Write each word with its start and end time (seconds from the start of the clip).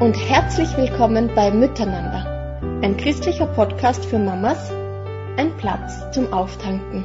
und 0.00 0.14
herzlich 0.14 0.76
willkommen 0.76 1.30
bei 1.34 1.50
Miteinander, 1.50 2.60
ein 2.82 2.98
christlicher 2.98 3.46
Podcast 3.46 4.04
für 4.04 4.18
Mamas, 4.18 4.70
ein 5.38 5.56
Platz 5.56 6.10
zum 6.12 6.34
Auftanken. 6.34 7.04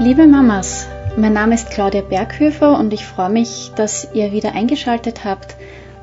Liebe 0.00 0.26
Mamas, 0.26 0.88
mein 1.16 1.32
Name 1.32 1.54
ist 1.54 1.70
Claudia 1.70 2.00
Berghöfer 2.00 2.76
und 2.76 2.92
ich 2.92 3.06
freue 3.06 3.30
mich, 3.30 3.70
dass 3.76 4.08
ihr 4.12 4.32
wieder 4.32 4.52
eingeschaltet 4.52 5.24
habt, 5.24 5.54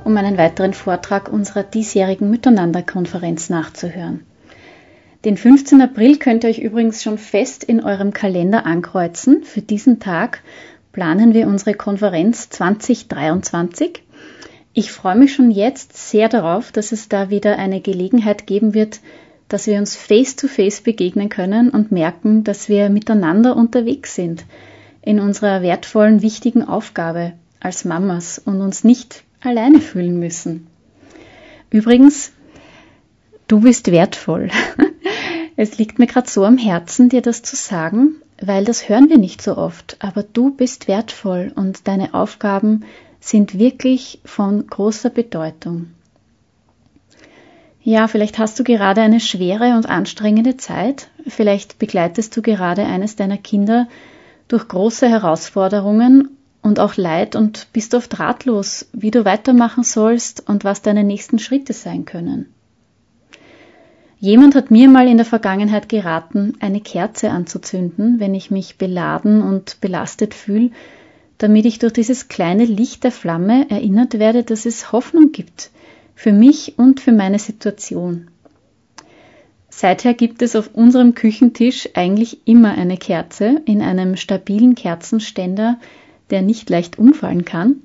um 0.05 0.15
einen 0.15 0.37
weiteren 0.37 0.73
Vortrag 0.73 1.27
unserer 1.27 1.63
diesjährigen 1.63 2.29
Miteinander-Konferenz 2.29 3.49
nachzuhören. 3.49 4.25
Den 5.25 5.35
15. 5.35 5.81
April 5.81 6.15
könnt 6.17 6.45
ihr 6.45 6.49
euch 6.49 6.59
übrigens 6.59 7.03
schon 7.03 7.17
fest 7.17 7.65
in 7.65 7.83
eurem 7.83 8.13
Kalender 8.13 8.65
ankreuzen. 8.65 9.43
Für 9.43 9.61
diesen 9.61 9.99
Tag 9.99 10.43
planen 10.91 11.33
wir 11.33 11.47
unsere 11.47 11.73
Konferenz 11.73 12.49
2023. 12.49 14.03
Ich 14.73 14.91
freue 14.91 15.15
mich 15.15 15.33
schon 15.33 15.51
jetzt 15.51 15.97
sehr 15.97 16.29
darauf, 16.29 16.71
dass 16.71 16.91
es 16.91 17.09
da 17.09 17.29
wieder 17.29 17.57
eine 17.57 17.81
Gelegenheit 17.81 18.47
geben 18.47 18.73
wird, 18.73 18.99
dass 19.47 19.67
wir 19.67 19.77
uns 19.77 19.95
face-to-face 19.95 20.79
-face 20.79 20.83
begegnen 20.83 21.29
können 21.29 21.69
und 21.69 21.91
merken, 21.91 22.43
dass 22.43 22.69
wir 22.69 22.89
miteinander 22.89 23.55
unterwegs 23.55 24.15
sind 24.15 24.45
in 25.01 25.19
unserer 25.19 25.61
wertvollen, 25.61 26.21
wichtigen 26.21 26.63
Aufgabe 26.63 27.33
als 27.59 27.83
Mamas 27.85 28.39
und 28.39 28.61
uns 28.61 28.83
nicht 28.83 29.23
alleine 29.41 29.79
fühlen 29.79 30.19
müssen. 30.19 30.67
Übrigens, 31.71 32.31
du 33.47 33.61
bist 33.61 33.91
wertvoll. 33.91 34.49
Es 35.61 35.77
liegt 35.77 35.99
mir 35.99 36.07
gerade 36.07 36.29
so 36.29 36.45
am 36.45 36.57
Herzen, 36.57 37.09
dir 37.09 37.21
das 37.21 37.41
zu 37.41 37.57
sagen, 37.57 38.15
weil 38.41 38.65
das 38.65 38.89
hören 38.89 39.09
wir 39.09 39.17
nicht 39.17 39.41
so 39.41 39.57
oft. 39.57 39.97
Aber 39.99 40.23
du 40.23 40.51
bist 40.51 40.87
wertvoll 40.87 41.51
und 41.55 41.87
deine 41.87 42.13
Aufgaben 42.13 42.85
sind 43.19 43.57
wirklich 43.57 44.21
von 44.25 44.67
großer 44.67 45.09
Bedeutung. 45.09 45.87
Ja, 47.81 48.07
vielleicht 48.07 48.37
hast 48.37 48.59
du 48.59 48.63
gerade 48.63 49.01
eine 49.01 49.19
schwere 49.19 49.75
und 49.75 49.87
anstrengende 49.87 50.57
Zeit. 50.57 51.09
Vielleicht 51.27 51.79
begleitest 51.79 52.35
du 52.35 52.41
gerade 52.41 52.85
eines 52.85 53.15
deiner 53.15 53.37
Kinder 53.37 53.87
durch 54.47 54.67
große 54.67 55.07
Herausforderungen 55.07 56.37
und 56.61 56.79
auch 56.79 56.97
Leid 56.97 57.35
und 57.35 57.67
bist 57.71 57.95
oft 57.95 58.19
ratlos, 58.19 58.89
wie 58.91 59.11
du 59.11 59.23
weitermachen 59.25 59.83
sollst 59.83 60.47
und 60.47 60.63
was 60.63 60.81
deine 60.81 61.03
nächsten 61.03 61.39
Schritte 61.39 61.73
sein 61.73 62.05
können. 62.05 62.53
Jemand 64.21 64.53
hat 64.53 64.69
mir 64.69 64.89
mal 64.89 65.07
in 65.07 65.15
der 65.15 65.25
Vergangenheit 65.25 65.87
geraten, 65.87 66.55
eine 66.59 66.81
Kerze 66.81 67.31
anzuzünden, 67.31 68.19
wenn 68.19 68.35
ich 68.35 68.51
mich 68.51 68.77
beladen 68.77 69.41
und 69.41 69.79
belastet 69.79 70.33
fühle, 70.33 70.71
damit 71.37 71.65
ich 71.65 71.79
durch 71.79 71.93
dieses 71.93 72.27
kleine 72.27 72.65
Licht 72.65 73.05
der 73.05 73.13
Flamme 73.13 73.69
erinnert 73.69 74.19
werde, 74.19 74.43
dass 74.43 74.65
es 74.65 74.91
Hoffnung 74.91 75.31
gibt 75.31 75.71
für 76.15 76.33
mich 76.33 76.77
und 76.77 76.99
für 76.99 77.13
meine 77.13 77.39
Situation. 77.39 78.27
Seither 79.69 80.13
gibt 80.13 80.41
es 80.41 80.57
auf 80.57 80.71
unserem 80.73 81.15
Küchentisch 81.15 81.87
eigentlich 81.93 82.45
immer 82.45 82.71
eine 82.73 82.97
Kerze 82.97 83.61
in 83.63 83.81
einem 83.81 84.17
stabilen 84.17 84.75
Kerzenständer, 84.75 85.79
der 86.29 86.41
nicht 86.41 86.69
leicht 86.69 86.99
umfallen 86.99 87.45
kann. 87.45 87.77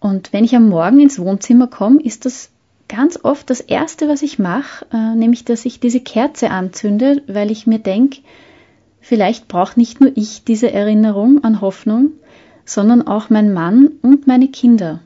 Und 0.00 0.32
wenn 0.32 0.42
ich 0.42 0.56
am 0.56 0.68
Morgen 0.68 0.98
ins 0.98 1.20
Wohnzimmer 1.20 1.68
komme, 1.68 2.02
ist 2.02 2.24
das 2.24 2.50
ganz 2.88 3.18
oft 3.22 3.50
das 3.50 3.60
Erste, 3.60 4.08
was 4.08 4.22
ich 4.22 4.38
mache, 4.38 4.86
äh, 4.92 5.14
nämlich 5.14 5.44
dass 5.44 5.64
ich 5.64 5.80
diese 5.80 6.00
Kerze 6.00 6.50
anzünde, 6.50 7.22
weil 7.26 7.50
ich 7.50 7.66
mir 7.66 7.78
denke, 7.78 8.18
vielleicht 9.00 9.48
braucht 9.48 9.76
nicht 9.76 10.00
nur 10.00 10.12
ich 10.14 10.44
diese 10.44 10.70
Erinnerung 10.70 11.44
an 11.44 11.60
Hoffnung, 11.60 12.12
sondern 12.64 13.06
auch 13.06 13.30
mein 13.30 13.52
Mann 13.52 13.92
und 14.02 14.26
meine 14.26 14.48
Kinder. 14.48 15.00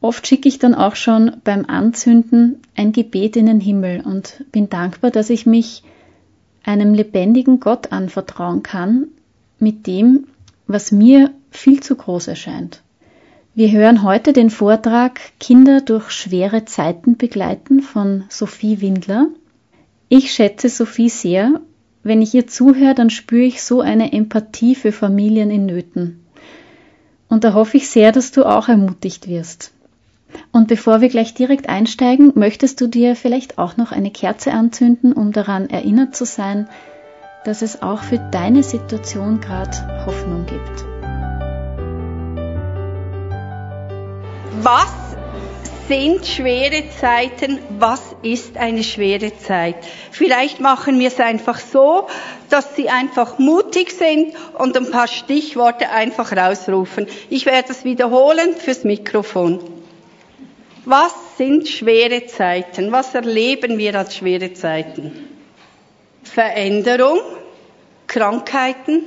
Oft 0.00 0.26
schicke 0.26 0.48
ich 0.48 0.58
dann 0.58 0.74
auch 0.74 0.96
schon 0.96 1.36
beim 1.44 1.66
Anzünden 1.66 2.60
ein 2.74 2.92
Gebet 2.92 3.36
in 3.36 3.46
den 3.46 3.60
Himmel 3.60 4.02
und 4.04 4.44
bin 4.50 4.70
dankbar, 4.70 5.10
dass 5.10 5.28
ich 5.28 5.44
mich 5.44 5.82
einem 6.64 6.94
lebendigen 6.94 7.60
Gott 7.60 7.92
anvertrauen 7.92 8.62
kann, 8.62 9.08
mit 9.58 9.86
dem, 9.86 10.26
was 10.66 10.90
mir 10.90 11.30
viel 11.50 11.80
zu 11.82 11.96
groß 11.96 12.28
erscheint. 12.28 12.82
Wir 13.52 13.72
hören 13.72 14.04
heute 14.04 14.32
den 14.32 14.48
Vortrag 14.48 15.20
Kinder 15.40 15.80
durch 15.80 16.12
schwere 16.12 16.66
Zeiten 16.66 17.16
begleiten 17.16 17.80
von 17.80 18.24
Sophie 18.28 18.80
Windler. 18.80 19.26
Ich 20.08 20.32
schätze 20.32 20.68
Sophie 20.68 21.08
sehr. 21.08 21.60
Wenn 22.04 22.22
ich 22.22 22.32
ihr 22.32 22.46
zuhöre, 22.46 22.94
dann 22.94 23.10
spüre 23.10 23.42
ich 23.42 23.64
so 23.64 23.80
eine 23.80 24.12
Empathie 24.12 24.76
für 24.76 24.92
Familien 24.92 25.50
in 25.50 25.66
Nöten. 25.66 26.24
Und 27.28 27.42
da 27.42 27.52
hoffe 27.52 27.76
ich 27.76 27.88
sehr, 27.88 28.12
dass 28.12 28.30
du 28.30 28.44
auch 28.44 28.68
ermutigt 28.68 29.28
wirst. 29.28 29.72
Und 30.52 30.68
bevor 30.68 31.00
wir 31.00 31.08
gleich 31.08 31.34
direkt 31.34 31.68
einsteigen, 31.68 32.30
möchtest 32.36 32.80
du 32.80 32.86
dir 32.86 33.16
vielleicht 33.16 33.58
auch 33.58 33.76
noch 33.76 33.90
eine 33.90 34.12
Kerze 34.12 34.52
anzünden, 34.52 35.12
um 35.12 35.32
daran 35.32 35.68
erinnert 35.68 36.14
zu 36.14 36.24
sein, 36.24 36.68
dass 37.44 37.62
es 37.62 37.82
auch 37.82 38.02
für 38.04 38.18
deine 38.30 38.62
Situation 38.62 39.40
gerade 39.40 40.06
Hoffnung 40.06 40.46
gibt. 40.46 40.89
Was 44.62 44.92
sind 45.88 46.26
schwere 46.26 46.84
Zeiten? 47.00 47.58
Was 47.78 48.00
ist 48.22 48.56
eine 48.56 48.84
schwere 48.84 49.36
Zeit? 49.38 49.76
Vielleicht 50.10 50.60
machen 50.60 50.98
wir 51.00 51.08
es 51.08 51.18
einfach 51.18 51.58
so, 51.58 52.08
dass 52.48 52.76
Sie 52.76 52.88
einfach 52.88 53.38
mutig 53.38 53.90
sind 53.90 54.34
und 54.58 54.76
ein 54.76 54.90
paar 54.90 55.08
Stichworte 55.08 55.90
einfach 55.90 56.36
rausrufen. 56.36 57.06
Ich 57.28 57.46
werde 57.46 57.72
es 57.72 57.84
wiederholen 57.84 58.54
fürs 58.54 58.84
Mikrofon. 58.84 59.60
Was 60.84 61.14
sind 61.36 61.68
schwere 61.68 62.26
Zeiten? 62.26 62.92
Was 62.92 63.14
erleben 63.14 63.78
wir 63.78 63.94
als 63.94 64.16
schwere 64.16 64.52
Zeiten? 64.52 65.28
Veränderung, 66.22 67.18
Krankheiten, 68.06 69.04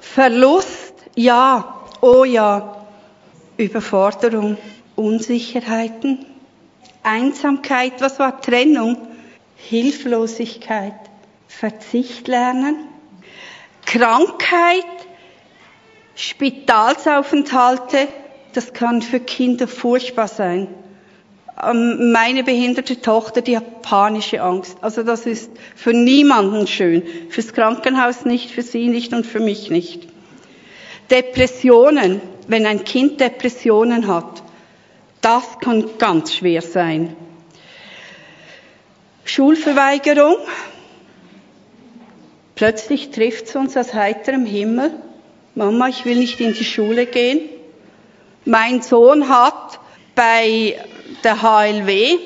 Verlust, 0.00 0.94
ja, 1.16 1.80
oh 2.00 2.24
ja, 2.24 2.81
Überforderung, 3.62 4.56
Unsicherheiten, 4.96 6.24
Einsamkeit, 7.02 7.94
was 8.00 8.18
war 8.18 8.40
Trennung? 8.40 8.96
Hilflosigkeit, 9.56 10.94
Verzicht 11.46 12.26
lernen, 12.28 12.76
Krankheit, 13.86 14.84
Spitalsaufenthalte, 16.14 18.08
das 18.52 18.72
kann 18.72 19.02
für 19.02 19.20
Kinder 19.20 19.68
furchtbar 19.68 20.28
sein. 20.28 20.68
Ähm, 21.62 22.12
meine 22.12 22.44
behinderte 22.44 23.00
Tochter, 23.00 23.40
die 23.40 23.56
hat 23.56 23.82
panische 23.82 24.42
Angst. 24.42 24.78
Also 24.80 25.02
das 25.02 25.26
ist 25.26 25.50
für 25.76 25.92
niemanden 25.92 26.66
schön. 26.66 27.02
Fürs 27.28 27.52
Krankenhaus 27.52 28.24
nicht, 28.24 28.50
für 28.50 28.62
sie 28.62 28.88
nicht 28.88 29.12
und 29.12 29.26
für 29.26 29.40
mich 29.40 29.70
nicht. 29.70 30.08
Depressionen, 31.10 32.20
wenn 32.52 32.66
ein 32.66 32.84
Kind 32.84 33.18
Depressionen 33.18 34.06
hat, 34.06 34.42
das 35.22 35.58
kann 35.60 35.98
ganz 35.98 36.34
schwer 36.34 36.60
sein. 36.60 37.16
Schulverweigerung. 39.24 40.36
Plötzlich 42.54 43.10
trifft 43.10 43.46
es 43.46 43.56
uns 43.56 43.74
aus 43.76 43.94
heiterem 43.94 44.44
Himmel. 44.44 44.92
Mama, 45.54 45.88
ich 45.88 46.04
will 46.04 46.16
nicht 46.16 46.40
in 46.40 46.52
die 46.52 46.64
Schule 46.64 47.06
gehen. 47.06 47.40
Mein 48.44 48.82
Sohn 48.82 49.30
hat 49.30 49.80
bei 50.14 50.78
der 51.24 51.40
HLW 51.40 52.18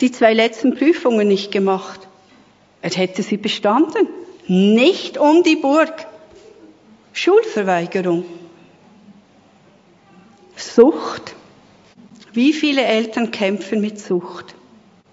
die 0.00 0.10
zwei 0.10 0.34
letzten 0.34 0.74
Prüfungen 0.74 1.28
nicht 1.28 1.52
gemacht. 1.52 2.00
Er 2.82 2.90
hätte 2.90 3.22
sie 3.22 3.36
bestanden. 3.36 4.08
Nicht 4.48 5.16
um 5.16 5.44
die 5.44 5.56
Burg. 5.56 6.06
Schulverweigerung. 7.12 8.24
Sucht. 10.56 11.34
Wie 12.32 12.52
viele 12.52 12.84
Eltern 12.84 13.30
kämpfen 13.30 13.80
mit 13.80 13.98
Sucht? 13.98 14.54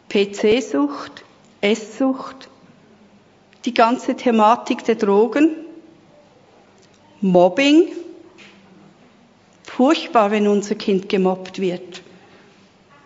PC-Sucht, 0.10 1.24
Esssucht, 1.62 2.50
die 3.66 3.74
ganze 3.74 4.16
Thematik 4.16 4.84
der 4.84 4.96
Drogen, 4.96 5.56
Mobbing. 7.22 7.90
Furchtbar, 9.64 10.32
wenn 10.32 10.48
unser 10.48 10.76
Kind 10.76 11.08
gemobbt 11.08 11.60
wird. 11.60 12.02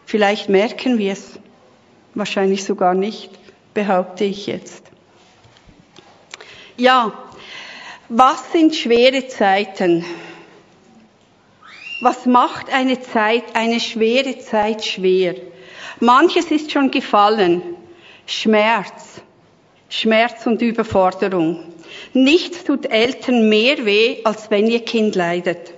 Vielleicht 0.06 0.50
merken 0.50 0.98
wir 0.98 1.14
es, 1.14 1.40
wahrscheinlich 2.16 2.64
sogar 2.64 2.94
nicht, 2.94 3.32
behaupte 3.74 4.24
ich 4.24 4.48
jetzt. 4.48 4.84
Ja, 6.78 7.14
was 8.10 8.52
sind 8.52 8.76
schwere 8.76 9.28
Zeiten? 9.28 10.06
Was 12.06 12.28
macht 12.28 12.72
eine 12.72 13.02
Zeit, 13.02 13.56
eine 13.56 13.80
schwere 13.80 14.38
Zeit 14.38 14.86
schwer? 14.86 15.34
Manches 16.00 16.52
ist 16.52 16.72
schon 16.72 16.92
gefallen. 16.92 17.64
Schmerz. 18.28 19.24
Schmerz 19.90 20.46
und 20.46 20.62
Überforderung. 20.62 21.64
Nichts 22.14 22.64
tut 22.64 22.86
Eltern 22.86 23.50
mehr 23.50 23.88
weh, 23.88 24.18
als 24.24 24.52
wenn 24.52 24.68
ihr 24.68 24.82
Kind 24.82 25.16
leidet. 25.16 25.74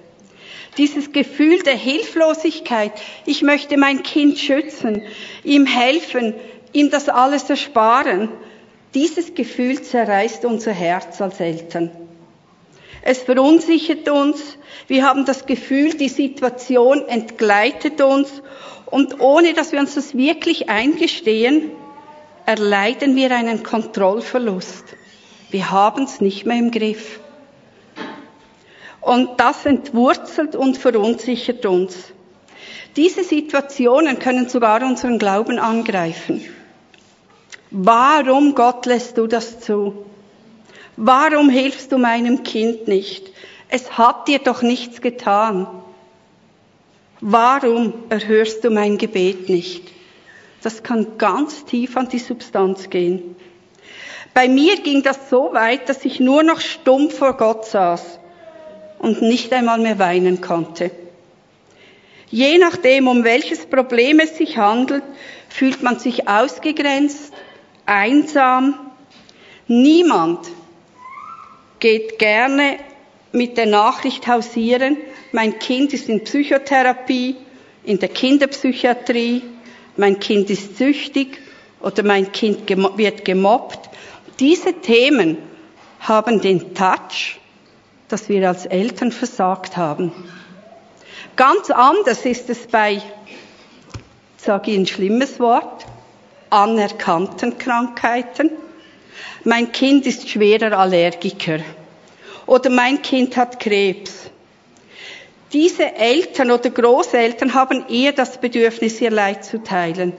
Dieses 0.78 1.14
Gefühl 1.14 1.60
der 1.60 1.78
Hilflosigkeit, 1.78 2.92
ich 3.26 3.42
möchte 3.42 3.78
mein 3.78 4.04
Kind 4.04 4.38
schützen, 4.38 5.04
ihm 5.46 5.66
helfen, 5.66 6.34
ihm 6.74 6.90
das 6.90 7.08
alles 7.08 7.50
ersparen, 7.50 8.28
dieses 8.94 9.34
Gefühl 9.34 9.82
zerreißt 9.82 10.44
unser 10.44 10.74
Herz 10.74 11.22
als 11.22 11.40
Eltern. 11.40 11.90
Es 13.02 13.24
verunsichert 13.24 14.10
uns, 14.10 14.58
wir 14.88 15.06
haben 15.06 15.26
das 15.26 15.46
Gefühl, 15.46 15.94
die 15.94 16.10
Situation 16.10 17.08
entgleitet 17.08 18.02
uns 18.02 18.42
und 18.86 19.20
ohne 19.20 19.54
dass 19.54 19.72
wir 19.72 19.80
uns 19.80 19.96
das 19.96 20.16
wirklich 20.16 20.70
eingestehen, 20.70 21.72
erleiden 22.46 23.16
wir 23.16 23.32
einen 23.36 23.64
Kontrollverlust. 23.64 24.86
Wir 25.52 25.72
haben 25.72 26.04
es 26.04 26.22
nicht 26.22 26.46
mehr 26.46 26.58
im 26.58 26.72
Griff. 26.72 27.20
Und 29.02 29.40
das 29.40 29.66
entwurzelt 29.66 30.56
und 30.56 30.78
verunsichert 30.78 31.66
uns. 31.66 31.96
Diese 32.98 33.24
Situationen 33.24 34.20
können 34.20 34.50
sogar 34.50 34.82
unseren 34.84 35.20
Glauben 35.20 35.60
angreifen. 35.60 36.44
Warum, 37.70 38.56
Gott, 38.56 38.86
lässt 38.86 39.18
du 39.18 39.28
das 39.28 39.60
zu? 39.60 40.06
Warum 40.98 41.50
hilfst 41.50 41.92
du 41.92 42.00
meinem 42.00 42.42
Kind 42.42 42.88
nicht? 42.88 43.32
Es 43.70 44.00
hat 44.00 44.28
dir 44.28 44.40
doch 44.40 44.64
nichts 44.64 45.00
getan. 45.00 45.68
Warum 47.22 47.94
erhörst 48.10 48.64
du 48.64 48.72
mein 48.72 48.98
Gebet 48.98 49.48
nicht? 49.48 49.84
Das 50.64 50.82
kann 50.82 51.20
ganz 51.20 51.66
tief 51.66 51.96
an 51.98 52.10
die 52.10 52.18
Substanz 52.18 52.90
gehen. 52.90 53.36
Bei 54.34 54.48
mir 54.48 54.78
ging 54.78 55.04
das 55.04 55.30
so 55.30 55.54
weit, 55.54 55.88
dass 55.88 56.04
ich 56.04 56.20
nur 56.20 56.42
noch 56.42 56.62
stumm 56.62 57.12
vor 57.12 57.38
Gott 57.38 57.66
saß 57.66 58.20
und 58.98 59.22
nicht 59.22 59.54
einmal 59.54 59.78
mehr 59.78 60.00
weinen 60.00 60.42
konnte. 60.42 60.90
Je 62.32 62.58
nachdem, 62.58 63.08
um 63.08 63.24
welches 63.24 63.68
Problem 63.68 64.20
es 64.20 64.38
sich 64.38 64.58
handelt, 64.58 65.04
fühlt 65.48 65.84
man 65.84 66.00
sich 66.00 66.28
ausgegrenzt, 66.28 67.34
einsam. 67.86 68.92
Niemand 69.68 70.48
geht 71.80 72.20
gerne 72.20 72.78
mit 73.32 73.58
der 73.58 73.66
Nachricht 73.66 74.28
hausieren, 74.28 74.98
mein 75.32 75.60
Kind 75.60 75.94
ist 75.94 76.10
in 76.10 76.24
Psychotherapie, 76.24 77.36
in 77.84 78.00
der 78.00 78.10
Kinderpsychiatrie, 78.10 79.44
mein 79.96 80.20
Kind 80.20 80.50
ist 80.50 80.78
süchtig 80.78 81.40
oder 81.80 82.04
mein 82.04 82.32
Kind 82.32 82.70
wird 82.98 83.26
gemobbt. 83.26 83.90
Diese 84.40 84.74
Themen 84.74 85.38
haben 86.00 86.42
den 86.42 86.74
Touch, 86.74 87.40
dass 88.08 88.30
wir 88.30 88.48
als 88.48 88.66
Eltern 88.66 89.12
versagt 89.12 89.78
haben. 89.78 90.12
Ganz 91.36 91.70
anders 91.70 92.26
ist 92.26 92.50
es 92.50 92.68
bei, 92.68 93.02
sage 94.38 94.72
ich 94.72 94.78
ein 94.78 94.88
schlimmes 94.88 95.40
Wort, 95.40 95.86
anerkannten 96.50 97.58
Krankheiten. 97.58 98.52
Mein 99.44 99.72
Kind 99.72 100.06
ist 100.06 100.30
schwerer 100.30 100.78
Allergiker 100.78 101.60
oder 102.46 102.70
mein 102.70 103.02
Kind 103.02 103.38
hat 103.38 103.60
Krebs. 103.60 104.30
Diese 105.54 105.96
Eltern 105.96 106.52
oder 106.52 106.70
Großeltern 106.70 107.54
haben 107.54 107.86
eher 107.88 108.12
das 108.12 108.40
Bedürfnis, 108.40 109.00
ihr 109.00 109.12
Leid 109.12 109.46
zu 109.46 109.64
teilen. 109.64 110.14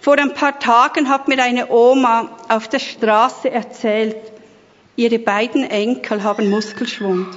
Vor 0.00 0.18
ein 0.18 0.34
paar 0.34 0.58
Tagen 0.58 1.08
hat 1.08 1.28
mir 1.28 1.42
eine 1.42 1.70
Oma 1.70 2.36
auf 2.48 2.68
der 2.68 2.78
Straße 2.78 3.50
erzählt, 3.50 4.16
ihre 4.96 5.18
beiden 5.18 5.64
Enkel 5.68 6.22
haben 6.22 6.50
Muskelschwund. 6.50 7.28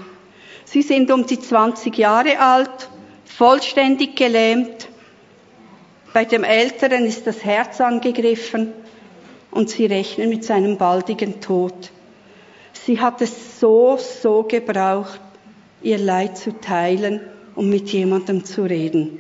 Sie 0.66 0.82
sind 0.82 1.12
um 1.12 1.26
die 1.26 1.40
20 1.40 1.98
Jahre 1.98 2.40
alt, 2.40 2.90
vollständig 3.26 4.16
gelähmt. 4.16 4.88
Bei 6.14 6.26
dem 6.26 6.44
Älteren 6.44 7.06
ist 7.06 7.28
das 7.28 7.44
Herz 7.44 7.82
angegriffen 7.82 8.74
und 9.56 9.70
sie 9.70 9.86
rechnen 9.86 10.30
mit 10.30 10.44
seinem 10.44 10.78
baldigen 10.78 11.40
Tod. 11.40 11.92
Sie 12.74 13.00
hat 13.00 13.22
es 13.22 13.60
so, 13.60 13.98
so 13.98 14.44
gebraucht, 14.44 15.22
ihr 15.82 15.98
Leid 15.98 16.38
zu 16.38 16.60
teilen 16.60 17.22
und 17.56 17.70
mit 17.70 17.90
jemandem 17.90 18.44
zu 18.44 18.64
reden. 18.64 19.18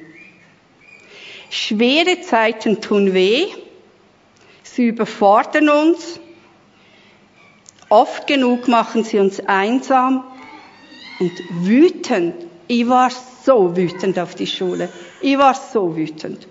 Schwere 1.49 2.19
Zeiten 2.19 2.81
tun 2.81 3.13
weh, 3.13 3.45
sie 4.61 4.87
überfordern 4.87 5.69
uns, 5.69 6.19
oft 7.88 8.27
genug 8.27 8.67
machen 8.67 9.05
sie 9.05 9.19
uns 9.19 9.39
einsam 9.39 10.25
und 11.21 11.31
wütend. 11.61 12.35
Ich 12.67 12.89
war 12.89 13.09
so 13.45 13.77
wütend 13.77 14.19
auf 14.19 14.35
die 14.35 14.47
Schule, 14.47 14.89
ich 15.21 15.38
war 15.38 15.53
so 15.53 15.95
wütend 15.95 16.45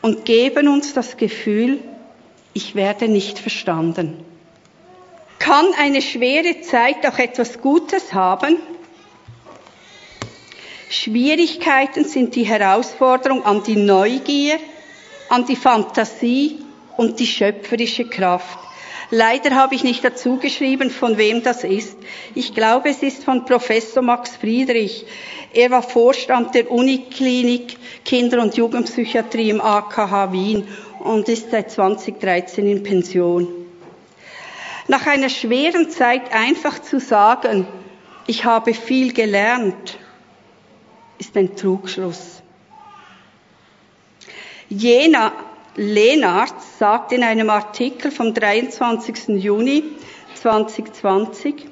und 0.00 0.24
geben 0.24 0.66
uns 0.66 0.94
das 0.94 1.18
Gefühl, 1.18 1.80
ich 2.52 2.74
werde 2.74 3.08
nicht 3.08 3.38
verstanden. 3.38 4.24
Kann 5.38 5.66
eine 5.78 6.02
schwere 6.02 6.60
Zeit 6.60 7.06
auch 7.06 7.18
etwas 7.18 7.60
Gutes 7.60 8.12
haben? 8.12 8.56
Schwierigkeiten 10.88 12.04
sind 12.04 12.34
die 12.34 12.44
Herausforderung 12.44 13.44
an 13.44 13.62
die 13.62 13.76
Neugier, 13.76 14.58
an 15.28 15.46
die 15.46 15.56
Fantasie 15.56 16.58
und 16.96 17.20
die 17.20 17.26
schöpferische 17.26 18.06
Kraft. 18.06 18.58
Leider 19.12 19.56
habe 19.56 19.74
ich 19.74 19.82
nicht 19.82 20.04
dazu 20.04 20.36
geschrieben, 20.36 20.90
von 20.90 21.18
wem 21.18 21.42
das 21.42 21.64
ist. 21.64 21.96
Ich 22.34 22.54
glaube, 22.54 22.90
es 22.90 23.02
ist 23.02 23.24
von 23.24 23.44
Professor 23.44 24.02
Max 24.02 24.36
Friedrich. 24.36 25.04
Er 25.52 25.70
war 25.70 25.82
Vorstand 25.82 26.54
der 26.54 26.70
Uniklinik 26.70 27.76
Kinder- 28.04 28.40
und 28.40 28.56
Jugendpsychiatrie 28.56 29.50
im 29.50 29.60
AKH 29.60 30.32
Wien 30.32 30.68
und 31.00 31.28
ist 31.28 31.50
seit 31.50 31.70
2013 31.70 32.66
in 32.66 32.82
Pension. 32.82 33.48
Nach 34.86 35.06
einer 35.06 35.28
schweren 35.28 35.90
Zeit 35.90 36.32
einfach 36.32 36.80
zu 36.80 37.00
sagen, 37.00 37.66
ich 38.26 38.44
habe 38.44 38.74
viel 38.74 39.12
gelernt, 39.12 39.98
ist 41.18 41.36
ein 41.36 41.56
Trugschluss. 41.56 42.42
Jena 44.68 45.32
Lenart 45.76 46.54
sagt 46.78 47.12
in 47.12 47.22
einem 47.22 47.50
Artikel 47.50 48.10
vom 48.10 48.34
23. 48.34 49.28
Juni 49.42 49.84
2020, 50.34 51.66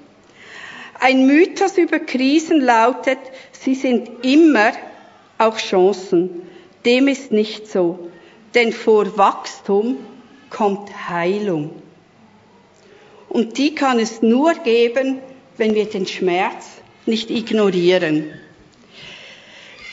ein 1.00 1.26
Mythos 1.26 1.78
über 1.78 2.00
Krisen 2.00 2.60
lautet, 2.60 3.18
sie 3.52 3.74
sind 3.74 4.24
immer 4.24 4.72
auch 5.38 5.58
Chancen. 5.58 6.42
Dem 6.84 7.08
ist 7.08 7.30
nicht 7.30 7.68
so, 7.68 8.07
denn 8.54 8.72
vor 8.72 9.16
Wachstum 9.16 9.96
kommt 10.50 11.08
Heilung. 11.08 11.70
Und 13.28 13.58
die 13.58 13.74
kann 13.74 13.98
es 13.98 14.22
nur 14.22 14.54
geben, 14.54 15.18
wenn 15.56 15.74
wir 15.74 15.84
den 15.84 16.06
Schmerz 16.06 16.66
nicht 17.04 17.30
ignorieren. 17.30 18.24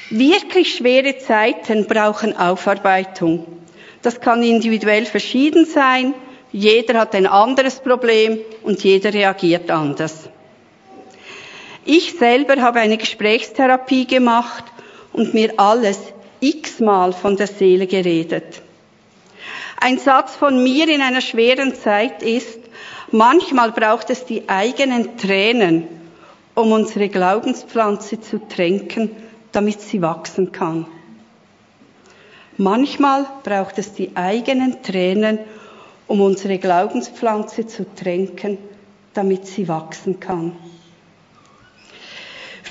Wirklich 0.09 0.75
schwere 0.75 1.17
Zeiten 1.17 1.87
brauchen 1.87 2.37
Aufarbeitung. 2.37 3.45
Das 4.01 4.21
kann 4.21 4.43
individuell 4.43 5.05
verschieden 5.05 5.65
sein. 5.65 6.13
Jeder 6.51 6.99
hat 6.99 7.15
ein 7.15 7.25
anderes 7.25 7.79
Problem 7.79 8.39
und 8.61 8.83
jeder 8.83 9.13
reagiert 9.13 9.71
anders. 9.71 10.29
Ich 11.83 12.13
selber 12.13 12.61
habe 12.61 12.79
eine 12.79 12.97
Gesprächstherapie 12.97 14.05
gemacht 14.05 14.63
und 15.11 15.33
mir 15.33 15.53
alles 15.57 15.99
x-mal 16.45 17.13
von 17.13 17.37
der 17.37 17.47
Seele 17.47 17.87
geredet. 17.87 18.61
Ein 19.77 19.97
Satz 19.99 20.35
von 20.35 20.63
mir 20.63 20.87
in 20.87 21.01
einer 21.01 21.21
schweren 21.21 21.75
Zeit 21.75 22.23
ist, 22.23 22.59
manchmal 23.11 23.71
braucht 23.71 24.09
es 24.09 24.25
die 24.25 24.47
eigenen 24.47 25.17
Tränen, 25.17 25.87
um 26.55 26.71
unsere 26.71 27.09
Glaubenspflanze 27.09 28.21
zu 28.21 28.39
tränken 28.47 29.11
damit 29.55 29.79
sie 29.79 30.01
wachsen 30.01 30.51
kann. 30.51 30.85
Manchmal 32.57 33.25
braucht 33.43 33.77
es 33.77 33.93
die 33.93 34.15
eigenen 34.15 34.83
Tränen, 34.83 35.39
um 36.07 36.19
unsere 36.19 36.57
Glaubenspflanze 36.57 37.65
zu 37.65 37.85
tränken, 37.95 38.57
damit 39.13 39.47
sie 39.47 39.67
wachsen 39.69 40.19
kann. 40.19 40.57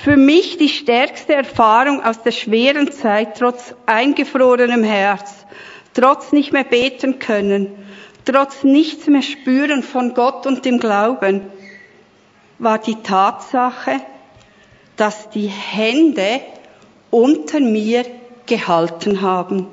Für 0.04 0.18
mich 0.18 0.58
die 0.58 0.68
stärkste 0.68 1.32
Erfahrung 1.32 2.02
aus 2.02 2.20
der 2.20 2.30
schweren 2.30 2.92
Zeit, 2.92 3.38
trotz 3.38 3.74
eingefrorenem 3.86 4.84
Herz, 4.84 5.46
trotz 5.94 6.30
nicht 6.30 6.52
mehr 6.52 6.64
beten 6.64 7.18
können, 7.18 7.68
trotz 8.26 8.64
nichts 8.64 9.06
mehr 9.06 9.22
spüren 9.22 9.82
von 9.82 10.12
Gott 10.12 10.46
und 10.46 10.66
dem 10.66 10.78
Glauben, 10.78 11.40
war 12.58 12.76
die 12.76 12.96
Tatsache, 12.96 13.98
dass 14.98 15.30
die 15.30 15.46
Hände 15.46 16.42
unter 17.10 17.60
mir 17.60 18.04
gehalten 18.44 19.22
haben. 19.22 19.68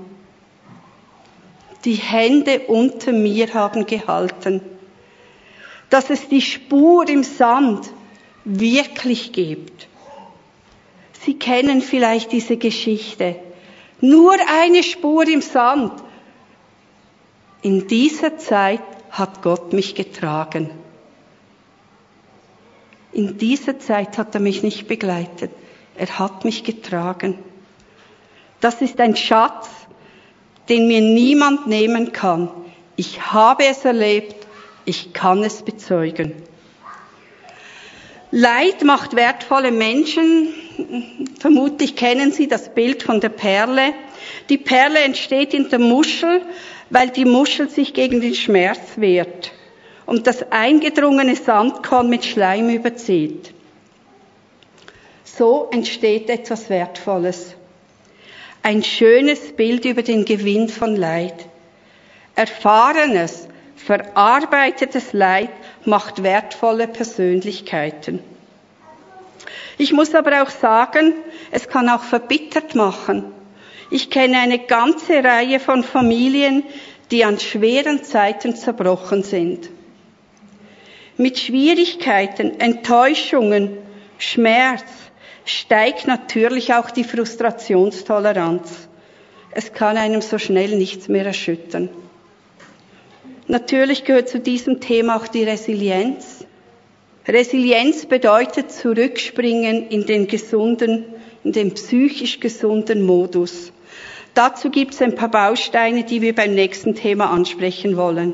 Die 1.83 1.95
Hände 1.95 2.61
unter 2.67 3.11
mir 3.11 3.53
haben 3.53 3.85
gehalten. 3.85 4.61
Dass 5.89 6.09
es 6.09 6.29
die 6.29 6.41
Spur 6.41 7.09
im 7.09 7.23
Sand 7.23 7.89
wirklich 8.45 9.33
gibt. 9.33 9.89
Sie 11.25 11.38
kennen 11.38 11.82
vielleicht 11.82 12.32
diese 12.32 12.58
Geschichte. 12.58 13.36
Nur 14.00 14.36
eine 14.48 14.82
Spur 14.82 15.28
im 15.28 15.42
Sand. 15.42 15.94
In 17.62 17.88
dieser 17.88 18.38
Zeit 18.38 18.82
hat 19.12 19.44
Gott 19.44 19.72
mich 19.74 19.94
getragen. 19.94 20.72
In 23.13 23.38
dieser 23.38 23.78
Zeit 23.78 24.18
hat 24.18 24.34
er 24.34 24.42
mich 24.42 24.63
nicht 24.63 24.88
begleitet. 24.88 25.51
Er 25.96 26.18
hat 26.18 26.44
mich 26.44 26.63
getragen. 26.63 27.38
Das 28.60 28.82
ist 28.82 29.00
ein 29.00 29.16
Schatz, 29.16 29.70
den 30.70 30.88
mir 30.88 31.01
niemand 31.01 31.68
nehmen 31.68 32.13
kann. 32.13 32.50
Ich 32.96 33.32
habe 33.34 33.66
es 33.66 33.86
erlebt, 33.86 34.48
ich 34.86 35.13
kann 35.13 35.44
es 35.44 35.62
bezeugen. 35.62 36.34
Leid 38.31 38.83
macht 38.83 39.15
wertvolle 39.15 39.71
Menschen. 39.71 40.47
Vermutlich 41.39 41.97
kennen 41.97 42.31
Sie 42.31 42.47
das 42.47 42.73
Bild 42.73 43.03
von 43.03 43.19
der 43.19 43.29
Perle. 43.29 43.93
Die 44.50 44.57
Perle 44.57 45.00
entsteht 45.00 45.53
in 45.53 45.69
der 45.69 45.79
Muschel, 45.79 46.41
weil 46.89 47.09
die 47.09 47.25
Muschel 47.25 47.69
sich 47.69 47.93
gegen 47.93 48.21
den 48.21 48.35
Schmerz 48.35 48.79
wehrt 48.95 49.51
und 50.05 50.27
das 50.27 50.51
eingedrungene 50.51 51.35
Sandkorn 51.35 52.09
mit 52.09 52.25
Schleim 52.25 52.69
überzieht. 52.69 53.53
So 55.23 55.69
entsteht 55.71 56.29
etwas 56.29 56.69
Wertvolles. 56.69 57.55
Ein 58.63 58.83
schönes 58.83 59.53
Bild 59.53 59.85
über 59.85 60.03
den 60.03 60.25
Gewinn 60.25 60.69
von 60.69 60.95
Leid. 60.95 61.45
Erfahrenes, 62.35 63.47
verarbeitetes 63.85 65.13
Leid 65.13 65.50
macht 65.85 66.23
wertvolle 66.23 66.88
Persönlichkeiten. 66.88 68.19
Ich 69.77 69.93
muss 69.93 70.13
aber 70.13 70.43
auch 70.43 70.50
sagen, 70.50 71.13
es 71.51 71.67
kann 71.67 71.89
auch 71.89 72.03
verbittert 72.03 72.75
machen. 72.75 73.25
Ich 73.89 74.09
kenne 74.09 74.38
eine 74.38 74.59
ganze 74.59 75.23
Reihe 75.23 75.59
von 75.59 75.83
Familien, 75.83 76.63
die 77.09 77.25
an 77.25 77.39
schweren 77.39 78.03
Zeiten 78.03 78.55
zerbrochen 78.55 79.23
sind. 79.23 79.69
Mit 81.17 81.39
Schwierigkeiten, 81.39 82.59
Enttäuschungen, 82.59 83.77
Schmerz 84.17 84.85
steigt 85.45 86.07
natürlich 86.07 86.73
auch 86.73 86.91
die 86.91 87.03
Frustrationstoleranz. 87.03 88.88
Es 89.51 89.73
kann 89.73 89.97
einem 89.97 90.21
so 90.21 90.38
schnell 90.38 90.75
nichts 90.77 91.09
mehr 91.09 91.25
erschüttern. 91.25 91.89
Natürlich 93.51 94.05
gehört 94.05 94.29
zu 94.29 94.39
diesem 94.39 94.79
Thema 94.79 95.17
auch 95.17 95.27
die 95.27 95.43
Resilienz. 95.43 96.46
Resilienz 97.27 98.05
bedeutet 98.05 98.72
zurückspringen 98.72 99.89
in 99.89 100.05
den 100.05 100.27
gesunden, 100.27 101.03
in 101.43 101.51
den 101.51 101.74
psychisch 101.74 102.39
gesunden 102.39 103.05
Modus. 103.05 103.74
Dazu 104.36 104.70
gibt 104.70 104.93
es 104.93 105.01
ein 105.01 105.15
paar 105.15 105.29
Bausteine, 105.29 106.05
die 106.05 106.22
wir 106.22 106.34
beim 106.34 106.55
nächsten 106.55 106.96
Thema 106.96 107.29
ansprechen 107.29 107.98
wollen. 107.98 108.34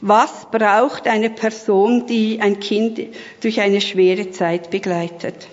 Was 0.00 0.50
braucht 0.50 1.06
eine 1.06 1.30
Person, 1.30 2.06
die 2.06 2.40
ein 2.40 2.58
Kind 2.58 3.00
durch 3.40 3.60
eine 3.60 3.80
schwere 3.80 4.32
Zeit 4.32 4.70
begleitet? 4.70 5.46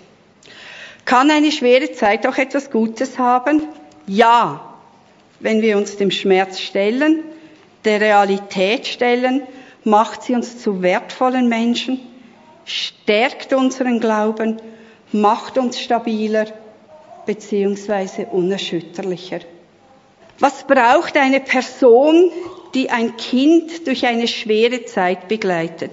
Kann 1.05 1.29
eine 1.29 1.51
schwere 1.51 1.91
Zeit 1.91 2.25
auch 2.25 2.39
etwas 2.39 2.72
Gutes 2.72 3.20
haben? 3.20 3.62
Ja, 4.08 4.75
wenn 5.39 5.62
wir 5.62 5.77
uns 5.77 5.98
dem 5.98 6.10
Schmerz 6.10 6.60
stellen, 6.60 7.25
der 7.85 8.01
Realität 8.01 8.88
stellen, 8.88 9.43
macht 9.83 10.23
sie 10.23 10.35
uns 10.35 10.61
zu 10.61 10.81
wertvollen 10.81 11.50
Menschen, 11.50 12.00
stärkt 12.65 13.53
unseren 13.53 14.00
Glauben, 14.00 14.57
macht 15.11 15.57
uns 15.57 15.79
stabiler 15.79 16.45
beziehungsweise 17.25 18.25
unerschütterlicher. 18.27 19.39
Was 20.39 20.65
braucht 20.65 21.17
eine 21.17 21.39
Person, 21.39 22.31
die 22.73 22.89
ein 22.89 23.15
Kind 23.17 23.85
durch 23.85 24.05
eine 24.05 24.27
schwere 24.27 24.85
Zeit 24.85 25.27
begleitet? 25.27 25.91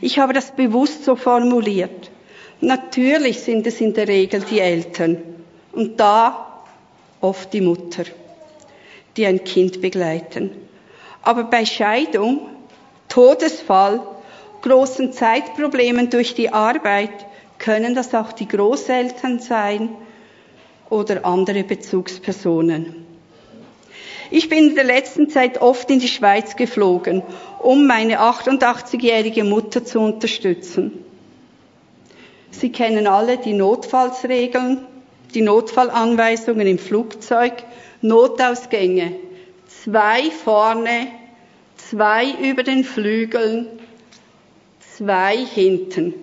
Ich 0.00 0.18
habe 0.18 0.32
das 0.32 0.50
bewusst 0.50 1.04
so 1.04 1.16
formuliert. 1.16 2.10
Natürlich 2.60 3.40
sind 3.40 3.66
es 3.66 3.80
in 3.80 3.94
der 3.94 4.08
Regel 4.08 4.40
die 4.40 4.60
Eltern 4.60 5.22
und 5.72 6.00
da 6.00 6.62
oft 7.20 7.52
die 7.52 7.60
Mutter, 7.60 8.04
die 9.16 9.26
ein 9.26 9.44
Kind 9.44 9.80
begleiten. 9.80 10.50
Aber 11.24 11.44
bei 11.44 11.64
Scheidung, 11.64 12.48
Todesfall, 13.08 14.00
großen 14.62 15.12
Zeitproblemen 15.12 16.10
durch 16.10 16.34
die 16.34 16.52
Arbeit 16.52 17.26
können 17.58 17.94
das 17.94 18.14
auch 18.14 18.32
die 18.32 18.48
Großeltern 18.48 19.38
sein 19.38 19.88
oder 20.90 21.24
andere 21.24 21.64
Bezugspersonen. 21.64 23.04
Ich 24.30 24.48
bin 24.48 24.70
in 24.70 24.74
der 24.74 24.84
letzten 24.84 25.30
Zeit 25.30 25.60
oft 25.60 25.90
in 25.90 26.00
die 26.00 26.08
Schweiz 26.08 26.56
geflogen, 26.56 27.22
um 27.60 27.86
meine 27.86 28.20
88-jährige 28.20 29.44
Mutter 29.44 29.84
zu 29.84 30.00
unterstützen. 30.00 31.04
Sie 32.50 32.70
kennen 32.70 33.06
alle 33.06 33.38
die 33.38 33.52
Notfallsregeln, 33.52 34.86
die 35.34 35.42
Notfallanweisungen 35.42 36.66
im 36.66 36.78
Flugzeug, 36.78 37.52
Notausgänge. 38.00 39.16
Zwei 39.84 40.30
vorne, 40.30 41.08
zwei 41.76 42.30
über 42.40 42.62
den 42.62 42.84
Flügeln, 42.84 43.66
zwei 44.96 45.36
hinten. 45.36 46.14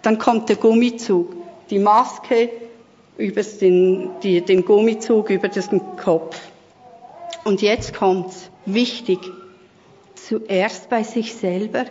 Dann 0.00 0.16
kommt 0.16 0.48
der 0.48 0.56
Gummizug, 0.56 1.36
die 1.68 1.78
Maske 1.78 2.48
über 3.18 3.42
den, 3.42 4.08
die, 4.22 4.40
den 4.40 4.64
Gummizug 4.64 5.28
über 5.28 5.48
den 5.48 5.82
Kopf. 5.98 6.40
Und 7.44 7.60
jetzt 7.60 7.92
kommt's. 7.92 8.48
Wichtig. 8.64 9.18
Zuerst 10.14 10.88
bei 10.88 11.02
sich 11.02 11.34
selber, 11.34 11.84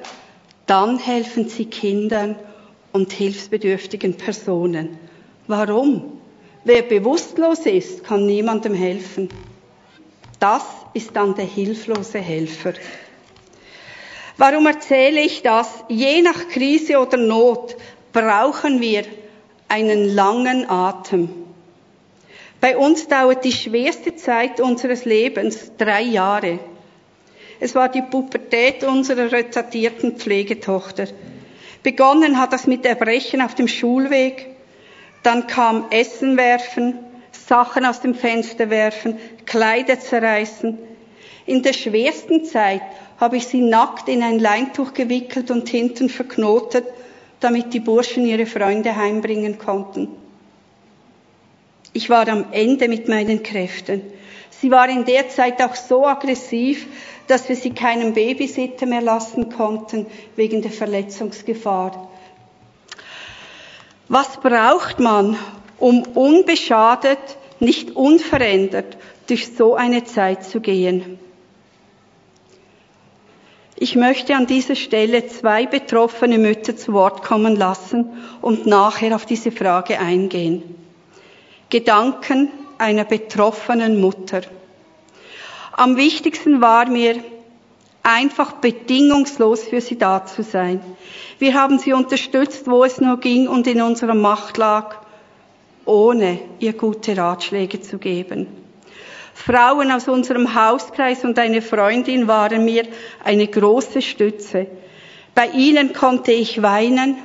dann 0.65 0.97
helfen 0.97 1.47
Sie 1.47 1.65
Kindern 1.65 2.35
und 2.91 3.11
hilfsbedürftigen 3.11 4.15
Personen. 4.15 4.97
Warum? 5.45 6.13
Wer 6.63 6.81
bewusstlos 6.81 7.67
ist, 7.67 8.03
kann 8.03 8.25
niemandem 8.25 8.73
helfen. 8.73 9.29
Das 10.39 10.63
ist 10.93 11.15
dann 11.15 11.36
der 11.36 11.46
hilflose 11.46 12.19
Helfer. 12.19 12.74
Warum 14.38 14.67
erzähle 14.67 15.19
ich 15.19 15.41
das? 15.41 15.67
Je 15.89 16.22
nach 16.22 16.48
Krise 16.48 17.00
oder 17.00 17.17
Not 17.17 17.75
brauchen 18.13 18.79
wir 18.79 19.03
einen 19.67 20.15
langen 20.15 20.69
Atem. 20.69 21.29
Bei 22.62 22.77
uns 22.77 23.08
dauert 23.08 23.43
die 23.43 23.51
schwerste 23.51 24.15
Zeit 24.15 24.60
unseres 24.60 25.05
Lebens 25.05 25.72
drei 25.77 26.01
Jahre. 26.01 26.60
Es 27.60 27.75
war 27.75 27.89
die 27.89 28.01
Pubertät 28.01 28.84
unserer 28.84 29.31
retardierten 29.31 30.17
Pflegetochter. 30.17 31.08
Begonnen 31.84 32.39
hat 32.39 32.53
das 32.53 32.67
mit 32.67 32.86
Erbrechen 32.86 33.41
auf 33.41 33.55
dem 33.55 33.67
Schulweg, 33.67 34.48
dann 35.24 35.48
kam 35.48 35.86
Essen 35.91 36.38
werfen, 36.38 36.98
Sachen 37.31 37.86
aus 37.86 38.01
dem 38.01 38.15
Fenster 38.15 38.69
werfen, 38.69 39.17
Kleider 39.45 40.00
zerreißen. 40.00 40.77
In 41.45 41.63
der 41.63 41.74
schwersten 41.74 42.45
Zeit 42.45 42.81
habe 43.19 43.38
ich 43.38 43.48
sie 43.48 43.62
nackt 43.62 44.07
in 44.07 44.24
ein 44.24 44.39
Leintuch 44.39 44.93
gewickelt 44.93 45.51
und 45.51 45.67
hinten 45.67 46.09
verknotet, 46.09 46.86
damit 47.39 47.74
die 47.74 47.79
Burschen 47.79 48.25
ihre 48.25 48.45
Freunde 48.45 48.95
heimbringen 48.95 49.57
konnten. 49.57 50.09
Ich 51.93 52.09
war 52.09 52.27
am 52.27 52.45
Ende 52.51 52.88
mit 52.88 53.07
meinen 53.07 53.41
Kräften. 53.41 54.01
Sie 54.51 54.71
war 54.71 54.89
in 54.89 55.05
der 55.05 55.29
Zeit 55.29 55.62
auch 55.62 55.75
so 55.75 56.05
aggressiv, 56.05 56.86
dass 57.27 57.48
wir 57.48 57.55
sie 57.55 57.71
keinen 57.71 58.13
Babysitter 58.13 58.86
mehr 58.86 59.01
lassen 59.01 59.51
konnten 59.51 60.05
wegen 60.36 60.62
der 60.62 60.71
Verletzungsgefahr. 60.71 62.09
Was 64.07 64.38
braucht 64.38 65.00
man, 65.00 65.38
um 65.79 66.03
unbeschadet, 66.03 67.19
nicht 67.59 67.95
unverändert 67.95 68.98
durch 69.27 69.55
so 69.55 69.75
eine 69.75 70.03
Zeit 70.03 70.43
zu 70.43 70.59
gehen? 70.62 71.19
Ich 73.81 73.95
möchte 73.95 74.36
an 74.36 74.45
dieser 74.45 74.75
Stelle 74.75 75.27
zwei 75.27 75.65
betroffene 75.65 76.38
Mütter 76.38 76.75
zu 76.75 76.91
Wort 76.91 77.24
kommen 77.24 77.55
lassen 77.55 78.09
und 78.41 78.65
nachher 78.65 79.15
auf 79.15 79.25
diese 79.25 79.51
Frage 79.51 80.00
eingehen. 80.00 80.75
Gedanken 81.69 82.50
einer 82.77 83.05
betroffenen 83.05 84.01
Mutter. 84.01 84.41
Am 85.71 85.95
wichtigsten 85.95 86.59
war 86.59 86.89
mir, 86.89 87.24
einfach 88.03 88.53
bedingungslos 88.53 89.63
für 89.63 89.81
sie 89.81 89.98
da 89.98 90.25
zu 90.25 90.43
sein. 90.43 90.81
Wir 91.38 91.53
haben 91.53 91.79
sie 91.79 91.93
unterstützt, 91.93 92.67
wo 92.67 92.83
es 92.83 93.00
nur 93.00 93.19
ging 93.19 93.48
und 93.48 93.67
in 93.67 93.81
unserer 93.81 94.15
Macht 94.15 94.57
lag, 94.57 94.98
ohne 95.89 96.39
ihr 96.60 96.74
gute 96.74 97.17
Ratschläge 97.17 97.81
zu 97.81 97.98
geben. 97.98 98.46
Frauen 99.34 99.91
aus 99.91 100.08
unserem 100.08 100.53
Hauskreis 100.53 101.24
und 101.24 101.39
eine 101.39 101.63
Freundin 101.63 102.27
waren 102.27 102.63
mir 102.63 102.84
eine 103.24 103.48
große 103.48 104.01
Stütze. 104.01 104.67
Bei 105.34 105.48
ihnen 105.48 105.93
konnte 105.93 106.31
ich 106.31 106.62
weinen, 106.62 107.17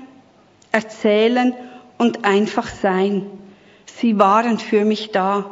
erzählen 0.73 1.55
und 1.99 2.25
einfach 2.25 2.69
sein. 2.69 3.27
Sie 3.85 4.19
waren 4.19 4.59
für 4.59 4.85
mich 4.85 5.11
da, 5.11 5.51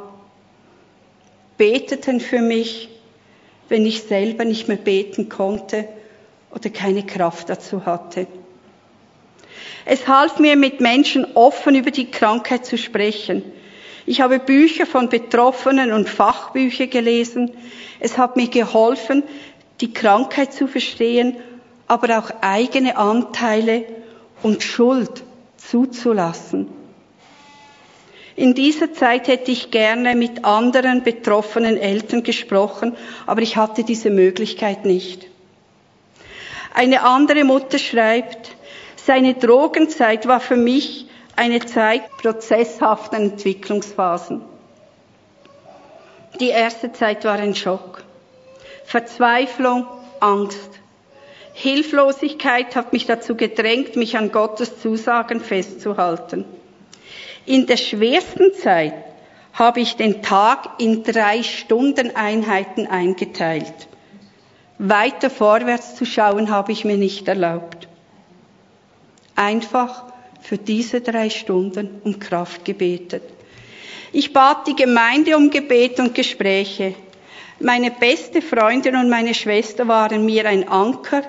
beteten 1.59 2.19
für 2.19 2.41
mich, 2.41 2.89
wenn 3.69 3.85
ich 3.85 4.05
selber 4.05 4.45
nicht 4.45 4.69
mehr 4.69 4.79
beten 4.79 5.29
konnte 5.29 5.87
oder 6.51 6.71
keine 6.71 7.05
Kraft 7.05 7.51
dazu 7.51 7.85
hatte. 7.85 8.27
Es 9.85 10.07
half 10.09 10.39
mir, 10.39 10.57
mit 10.57 10.81
Menschen 10.81 11.27
offen 11.35 11.75
über 11.75 11.91
die 11.91 12.11
Krankheit 12.11 12.65
zu 12.67 12.79
sprechen. 12.79 13.43
Ich 14.07 14.21
habe 14.21 14.39
Bücher 14.39 14.87
von 14.87 15.09
Betroffenen 15.09 15.93
und 15.93 16.09
Fachbücher 16.09 16.87
gelesen. 16.87 17.53
Es 18.01 18.19
hat 18.19 18.37
mir 18.37 18.49
geholfen, 18.49 19.23
die 19.81 19.93
Krankheit 19.93 20.53
zu 20.53 20.67
verstehen, 20.67 21.37
aber 21.87 22.19
auch 22.19 22.31
eigene 22.41 22.97
Anteile 22.97 23.85
und 24.43 24.63
Schuld 24.63 25.23
zuzulassen. 25.57 26.69
In 28.35 28.55
dieser 28.55 28.93
Zeit 28.93 29.29
hätte 29.29 29.51
ich 29.51 29.71
gerne 29.71 30.15
mit 30.15 30.45
anderen 30.45 31.03
betroffenen 31.03 31.77
Eltern 31.77 32.23
gesprochen, 32.23 32.97
aber 33.27 33.43
ich 33.43 33.57
hatte 33.57 33.85
diese 33.85 34.11
Möglichkeit 34.11 34.85
nicht. 34.87 35.29
Eine 36.75 37.03
andere 37.03 37.45
Mutter 37.45 37.79
schreibt, 37.79 38.57
seine 39.07 39.35
Drogenzeit 39.35 40.27
war 40.29 40.41
für 40.41 40.57
mich 40.57 41.07
eine 41.35 41.61
Zeit 41.65 42.03
prozesshafter 42.19 43.17
Entwicklungsphasen. 43.17 44.43
Die 46.41 46.49
erste 46.49 46.93
Zeit 46.93 47.25
war 47.25 47.35
ein 47.35 47.55
Schock. 47.55 48.05
Verzweiflung, 48.85 49.87
Angst. 50.21 50.71
Hilflosigkeit 51.55 52.75
hat 52.77 52.93
mich 52.93 53.07
dazu 53.07 53.35
gedrängt, 53.35 53.97
mich 53.97 54.17
an 54.17 54.33
Gottes 54.33 54.81
Zusagen 54.81 55.41
festzuhalten. 55.41 56.45
In 57.45 57.67
der 57.67 57.77
schwersten 57.77 58.55
Zeit 58.55 58.95
habe 59.53 59.81
ich 59.81 59.97
den 59.97 60.23
Tag 60.23 60.81
in 60.81 61.03
drei 61.03 61.43
Stunden 61.43 62.17
Einheiten 62.17 62.87
eingeteilt. 62.87 63.89
Weiter 64.79 65.29
vorwärts 65.29 65.97
zu 65.97 66.07
schauen 66.07 66.51
habe 66.51 66.73
ich 66.73 66.85
mir 66.85 66.97
nicht 66.97 67.29
erlaubt. 67.29 67.89
Einfach 69.43 70.05
für 70.41 70.57
diese 70.57 71.01
drei 71.01 71.29
Stunden 71.29 72.01
um 72.05 72.21
Kraft 72.21 72.65
gebetet. 72.65 73.25
Ich 74.13 74.33
bat 74.33 74.69
die 74.69 74.77
Gemeinde 74.77 75.37
um 75.37 75.51
Gebet 75.51 75.99
und 75.99 76.15
Gespräche. 76.15 76.95
Meine 77.59 77.91
beste 77.91 78.41
Freundin 78.41 78.95
und 78.95 79.09
meine 79.11 79.35
Schwester 79.35 79.89
waren 79.89 80.25
mir 80.25 80.47
ein 80.47 80.69
Anker. 80.69 81.25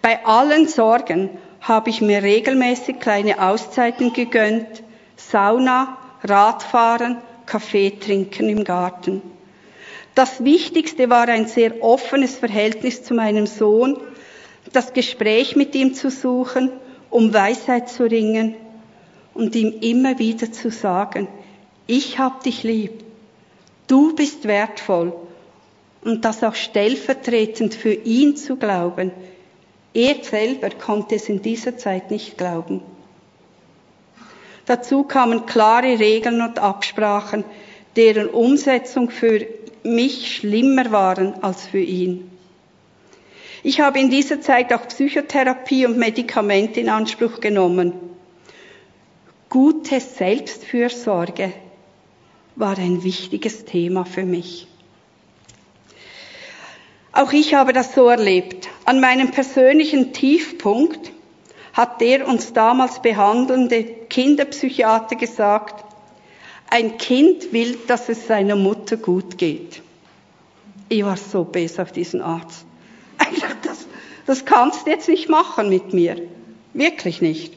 Bei 0.00 0.24
allen 0.24 0.68
Sorgen 0.68 1.30
habe 1.60 1.90
ich 1.90 2.00
mir 2.00 2.22
regelmäßig 2.22 3.00
kleine 3.00 3.42
Auszeiten 3.42 4.12
gegönnt. 4.12 4.84
Sauna, 5.16 5.98
Radfahren, 6.22 7.16
Kaffee 7.44 7.90
trinken 7.90 8.48
im 8.48 8.62
Garten. 8.62 9.20
Das 10.14 10.44
Wichtigste 10.44 11.10
war 11.10 11.26
ein 11.26 11.48
sehr 11.48 11.82
offenes 11.82 12.36
Verhältnis 12.36 13.02
zu 13.02 13.14
meinem 13.14 13.48
Sohn, 13.48 13.98
das 14.72 14.92
Gespräch 14.92 15.56
mit 15.56 15.74
ihm 15.74 15.94
zu 15.94 16.08
suchen 16.08 16.70
um 17.10 17.34
Weisheit 17.34 17.88
zu 17.88 18.04
ringen 18.04 18.54
und 19.34 19.54
ihm 19.54 19.74
immer 19.80 20.18
wieder 20.18 20.52
zu 20.52 20.70
sagen, 20.70 21.28
ich 21.86 22.18
hab 22.18 22.42
dich 22.44 22.62
lieb, 22.62 23.04
du 23.86 24.14
bist 24.14 24.46
wertvoll 24.46 25.12
und 26.02 26.24
das 26.24 26.42
auch 26.44 26.54
stellvertretend 26.54 27.74
für 27.74 27.92
ihn 27.92 28.36
zu 28.36 28.56
glauben. 28.56 29.10
Er 29.92 30.22
selber 30.22 30.70
konnte 30.70 31.16
es 31.16 31.28
in 31.28 31.42
dieser 31.42 31.76
Zeit 31.76 32.10
nicht 32.10 32.38
glauben. 32.38 32.80
Dazu 34.66 35.02
kamen 35.02 35.46
klare 35.46 35.98
Regeln 35.98 36.40
und 36.42 36.60
Absprachen, 36.60 37.44
deren 37.96 38.28
Umsetzung 38.28 39.10
für 39.10 39.44
mich 39.82 40.36
schlimmer 40.36 40.92
waren 40.92 41.42
als 41.42 41.66
für 41.66 41.80
ihn. 41.80 42.30
Ich 43.62 43.80
habe 43.80 43.98
in 44.00 44.10
dieser 44.10 44.40
Zeit 44.40 44.72
auch 44.72 44.88
Psychotherapie 44.88 45.86
und 45.86 45.98
Medikamente 45.98 46.80
in 46.80 46.88
Anspruch 46.88 47.40
genommen. 47.40 47.92
Gute 49.50 50.00
Selbstfürsorge 50.00 51.52
war 52.56 52.78
ein 52.78 53.02
wichtiges 53.04 53.64
Thema 53.64 54.04
für 54.04 54.24
mich. 54.24 54.66
Auch 57.12 57.32
ich 57.32 57.54
habe 57.54 57.72
das 57.72 57.94
so 57.94 58.08
erlebt. 58.08 58.68
An 58.84 59.00
meinem 59.00 59.30
persönlichen 59.30 60.12
Tiefpunkt 60.12 61.12
hat 61.72 62.00
der 62.00 62.26
uns 62.26 62.52
damals 62.52 63.02
behandelnde 63.02 63.84
Kinderpsychiater 63.84 65.16
gesagt, 65.16 65.84
ein 66.70 66.98
Kind 66.98 67.52
will, 67.52 67.76
dass 67.88 68.08
es 68.08 68.26
seiner 68.26 68.56
Mutter 68.56 68.96
gut 68.96 69.36
geht. 69.38 69.82
Ich 70.88 71.04
war 71.04 71.16
so 71.16 71.44
besser 71.44 71.82
auf 71.82 71.92
diesen 71.92 72.22
Arzt. 72.22 72.64
Das, 74.30 74.44
kannst 74.44 74.86
du 74.86 74.90
jetzt 74.92 75.08
nicht 75.08 75.28
machen 75.28 75.68
mit 75.68 75.92
mir. 75.92 76.14
Wirklich 76.72 77.20
nicht. 77.20 77.52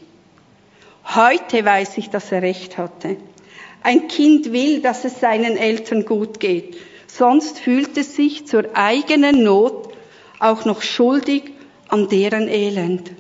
Heute 1.06 1.64
weiß 1.64 2.00
ich, 2.00 2.10
dass 2.10 2.32
er 2.32 2.42
recht 2.42 2.80
hatte. 2.80 3.18
Ein 3.84 4.08
Kind 4.08 4.52
will, 4.52 4.82
dass 4.82 5.06
es 5.06 5.20
seinen 5.20 5.56
Eltern 5.56 6.04
gut 6.04 6.40
geht. 6.40 6.76
Sonst 7.06 7.60
fühlt 7.60 7.96
es 7.96 8.16
sich 8.16 8.48
zur 8.48 8.76
eigenen 8.76 9.44
Not 9.44 9.90
auch 10.40 10.66
noch 10.66 10.82
schuldig 10.82 11.52
an 11.90 12.10
deren 12.10 12.48
Elend. 12.48 13.12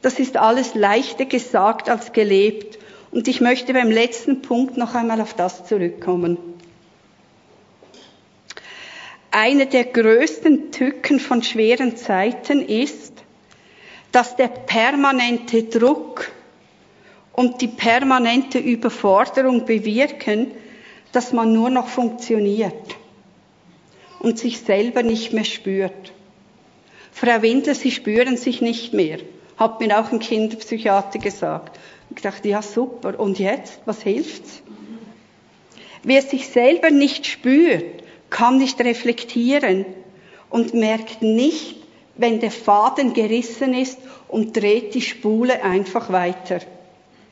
Das 0.00 0.18
ist 0.18 0.38
alles 0.38 0.74
leichter 0.74 1.26
gesagt 1.26 1.90
als 1.90 2.14
gelebt. 2.14 2.78
Und 3.10 3.28
ich 3.28 3.42
möchte 3.42 3.74
beim 3.74 3.90
letzten 3.90 4.40
Punkt 4.40 4.78
noch 4.78 4.94
einmal 4.94 5.20
auf 5.20 5.34
das 5.34 5.66
zurückkommen 5.66 6.55
eine 9.30 9.66
der 9.66 9.84
größten 9.84 10.72
Tücken 10.72 11.20
von 11.20 11.42
schweren 11.42 11.96
Zeiten 11.96 12.62
ist, 12.66 13.12
dass 14.12 14.36
der 14.36 14.48
permanente 14.48 15.64
Druck 15.64 16.30
und 17.32 17.60
die 17.60 17.68
permanente 17.68 18.58
Überforderung 18.58 19.66
bewirken, 19.66 20.50
dass 21.12 21.32
man 21.32 21.52
nur 21.52 21.70
noch 21.70 21.88
funktioniert 21.88 22.96
und 24.20 24.38
sich 24.38 24.60
selber 24.60 25.02
nicht 25.02 25.32
mehr 25.32 25.44
spürt. 25.44 26.12
Frau 27.12 27.42
Winter, 27.42 27.74
Sie 27.74 27.90
spüren 27.90 28.36
sich 28.36 28.60
nicht 28.60 28.92
mehr, 28.92 29.18
hat 29.56 29.80
mir 29.80 29.98
auch 29.98 30.12
ein 30.12 30.18
Kinderpsychiater 30.18 31.18
gesagt. 31.18 31.78
Ich 32.14 32.22
dachte, 32.22 32.48
ja 32.48 32.62
super, 32.62 33.18
und 33.18 33.38
jetzt, 33.38 33.80
was 33.84 34.02
hilft's? 34.02 34.62
Wer 36.02 36.22
sich 36.22 36.48
selber 36.48 36.90
nicht 36.90 37.26
spürt, 37.26 38.02
kann 38.30 38.58
nicht 38.58 38.80
reflektieren 38.80 39.86
und 40.50 40.74
merkt 40.74 41.22
nicht, 41.22 41.76
wenn 42.16 42.40
der 42.40 42.50
Faden 42.50 43.12
gerissen 43.12 43.74
ist 43.74 43.98
und 44.28 44.56
dreht 44.56 44.94
die 44.94 45.02
Spule 45.02 45.62
einfach 45.62 46.10
weiter. 46.10 46.60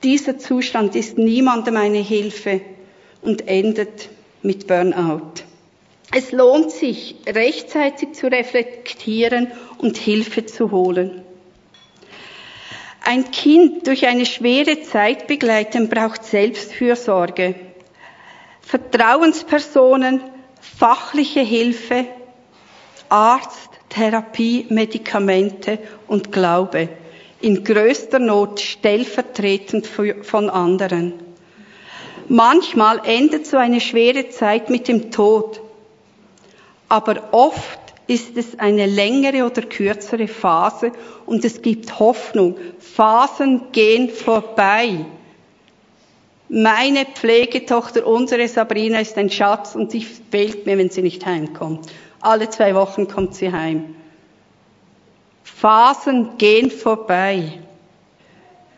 Dieser 0.03 0.39
Zustand 0.39 0.95
ist 0.95 1.17
niemandem 1.17 1.77
eine 1.77 1.99
Hilfe 1.99 2.61
und 3.23 3.49
endet 3.49 4.11
mit 4.43 4.67
Burnout. 4.67 5.43
Es 6.13 6.31
lohnt 6.31 6.71
sich, 6.71 7.17
rechtzeitig 7.27 8.13
zu 8.13 8.27
reflektieren 8.31 9.51
und 9.79 9.97
Hilfe 9.97 10.45
zu 10.45 10.71
holen. 10.71 11.23
Ein 13.03 13.31
Kind 13.31 13.87
durch 13.87 14.07
eine 14.07 14.27
schwere 14.27 14.83
Zeit 14.83 15.27
begleiten 15.27 15.89
braucht 15.89 16.25
Selbstfürsorge. 16.25 17.55
Vertrauenspersonen 18.61 20.21
fachliche 20.77 21.41
Hilfe, 21.41 22.07
Arzt, 23.09 23.71
Therapie, 23.89 24.67
Medikamente 24.71 25.79
und 26.09 26.33
Glaube 26.33 26.89
in 27.45 27.63
größter 27.63 28.19
Not 28.21 28.59
stellvertretend 28.59 29.87
von 29.87 30.49
anderen. 30.49 31.13
Manchmal 32.29 33.03
endet 33.05 33.47
so 33.47 33.59
eine 33.59 33.83
schwere 33.83 34.31
Zeit 34.31 34.71
mit 34.71 34.89
dem 34.89 35.11
Tod, 35.11 35.61
aber 36.89 37.29
oft 37.33 37.81
ist 38.07 38.39
es 38.39 38.59
eine 38.59 38.87
längere 38.87 39.45
oder 39.45 39.61
kürzere 39.61 40.27
Phase 40.27 40.93
und 41.27 41.45
es 41.45 41.61
gibt 41.61 41.99
Hoffnung. 41.99 42.57
Phasen 42.79 43.73
gehen 43.73 44.09
vorbei. 44.09 45.05
Meine 46.57 47.05
Pflegetochter, 47.05 48.07
unsere 48.07 48.47
Sabrina, 48.47 49.01
ist 49.01 49.19
ein 49.19 49.29
Schatz 49.29 49.75
und 49.75 49.91
sie 49.91 50.03
fehlt 50.03 50.67
mir, 50.67 50.79
wenn 50.79 50.89
sie 50.89 51.03
nicht 51.03 51.27
heimkommt. 51.27 51.91
Alle 52.21 52.49
zwei 52.49 52.77
Wochen 52.77 53.09
kommt 53.09 53.35
sie 53.35 53.51
heim. 53.51 53.97
Phasen 55.43 56.39
gehen 56.39 56.71
vorbei. 56.71 57.59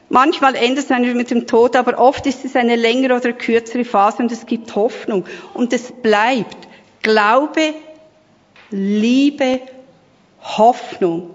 Manchmal 0.08 0.54
endet 0.54 0.90
es 0.90 1.14
mit 1.14 1.30
dem 1.30 1.46
Tod, 1.46 1.76
aber 1.76 1.98
oft 1.98 2.24
ist 2.24 2.46
es 2.46 2.56
eine 2.56 2.76
längere 2.76 3.14
oder 3.14 3.34
kürzere 3.34 3.84
Phase 3.84 4.22
und 4.22 4.32
es 4.32 4.46
gibt 4.46 4.74
Hoffnung. 4.74 5.26
Und 5.52 5.74
es 5.74 5.92
bleibt 5.92 6.56
Glaube, 7.02 7.74
Liebe, 8.70 9.60
Hoffnung. 10.40 11.28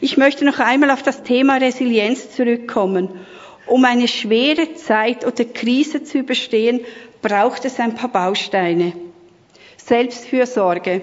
Ich 0.00 0.16
möchte 0.16 0.46
noch 0.46 0.58
einmal 0.58 0.90
auf 0.90 1.02
das 1.02 1.22
Thema 1.22 1.58
Resilienz 1.58 2.34
zurückkommen. 2.34 3.10
Um 3.66 3.84
eine 3.84 4.08
schwere 4.08 4.74
Zeit 4.74 5.24
oder 5.26 5.44
Krise 5.44 6.02
zu 6.02 6.18
überstehen, 6.18 6.80
braucht 7.20 7.64
es 7.64 7.78
ein 7.78 7.94
paar 7.94 8.10
Bausteine. 8.10 8.92
Selbstfürsorge. 9.76 11.02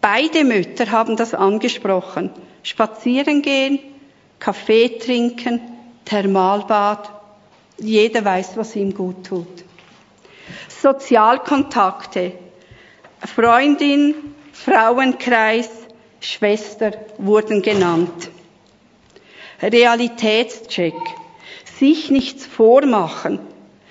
Beide 0.00 0.44
Mütter 0.44 0.90
haben 0.90 1.16
das 1.16 1.32
angesprochen. 1.32 2.30
Spazieren 2.62 3.42
gehen, 3.42 3.78
Kaffee 4.38 4.98
trinken, 4.98 5.60
Thermalbad. 6.04 7.10
Jeder 7.78 8.24
weiß, 8.24 8.56
was 8.56 8.76
ihm 8.76 8.94
gut 8.94 9.26
tut. 9.26 9.64
Sozialkontakte. 10.68 12.32
Freundin, 13.34 14.14
Frauenkreis, 14.52 15.70
Schwester 16.20 16.92
wurden 17.18 17.62
genannt. 17.62 18.30
Realitätscheck. 19.62 20.94
Sich 21.78 22.10
nichts 22.10 22.46
vormachen. 22.46 23.38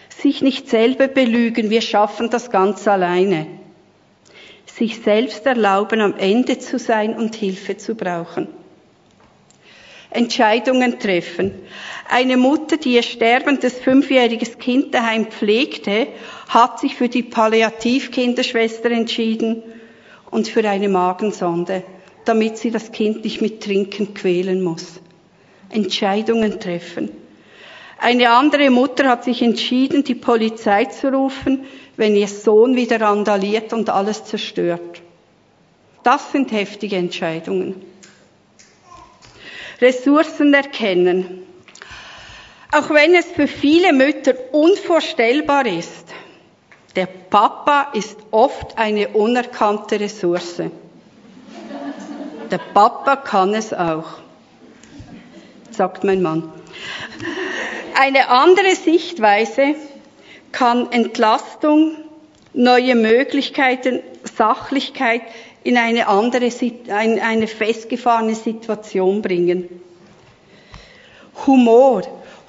Sich 0.09 0.41
nicht 0.41 0.69
selber 0.69 1.07
belügen. 1.07 1.69
Wir 1.69 1.81
schaffen 1.81 2.29
das 2.29 2.49
ganz 2.49 2.87
alleine. 2.87 3.47
Sich 4.65 5.01
selbst 5.01 5.45
erlauben, 5.45 6.01
am 6.01 6.15
Ende 6.17 6.59
zu 6.59 6.79
sein 6.79 7.15
und 7.15 7.35
Hilfe 7.35 7.77
zu 7.77 7.95
brauchen. 7.95 8.47
Entscheidungen 10.09 10.99
treffen. 10.99 11.51
Eine 12.07 12.37
Mutter, 12.37 12.77
die 12.77 12.93
ihr 12.93 13.03
sterbendes 13.03 13.79
fünfjähriges 13.79 14.59
Kind 14.59 14.93
daheim 14.93 15.25
pflegte, 15.25 16.07
hat 16.49 16.79
sich 16.79 16.95
für 16.95 17.09
die 17.09 17.23
Palliativkinderschwester 17.23 18.91
entschieden 18.91 19.63
und 20.29 20.47
für 20.47 20.67
eine 20.69 20.89
Magensonde, 20.89 21.83
damit 22.25 22.57
sie 22.57 22.69
das 22.69 22.91
Kind 22.91 23.23
nicht 23.23 23.41
mit 23.41 23.63
Trinken 23.63 24.13
quälen 24.13 24.61
muss. 24.61 24.99
Entscheidungen 25.69 26.59
treffen. 26.59 27.22
Eine 28.03 28.31
andere 28.31 28.69
Mutter 28.69 29.07
hat 29.07 29.23
sich 29.23 29.41
entschieden, 29.41 30.03
die 30.03 30.13
Polizei 30.13 30.83
zu 30.83 31.07
rufen, 31.07 31.63
wenn 31.95 32.17
ihr 32.17 32.27
Sohn 32.27 32.75
wieder 32.75 32.99
randaliert 32.99 33.71
und 33.71 33.89
alles 33.89 34.25
zerstört. 34.25 35.01
Das 36.03 36.33
sind 36.33 36.51
heftige 36.51 36.97
Entscheidungen. 36.97 37.81
Ressourcen 39.79 40.53
erkennen. 40.53 41.43
Auch 42.73 42.89
wenn 42.89 43.15
es 43.15 43.27
für 43.27 43.47
viele 43.47 43.93
Mütter 43.93 44.33
unvorstellbar 44.51 45.65
ist, 45.65 46.03
der 46.97 47.05
Papa 47.05 47.93
ist 47.93 48.17
oft 48.31 48.77
eine 48.77 49.07
unerkannte 49.07 49.97
Ressource. 49.97 50.61
Der 52.51 52.59
Papa 52.73 53.15
kann 53.15 53.53
es 53.53 53.73
auch, 53.73 54.17
sagt 55.71 56.03
mein 56.03 56.21
Mann. 56.21 56.51
Eine 57.95 58.29
andere 58.29 58.75
Sichtweise 58.75 59.75
kann 60.51 60.91
Entlastung, 60.91 61.95
neue 62.53 62.95
Möglichkeiten, 62.95 64.01
Sachlichkeit 64.35 65.21
in 65.63 65.77
eine 65.77 66.07
andere, 66.07 66.49
eine 66.89 67.47
festgefahrene 67.47 68.35
Situation 68.35 69.21
bringen. 69.21 69.81
Humor. 71.47 72.03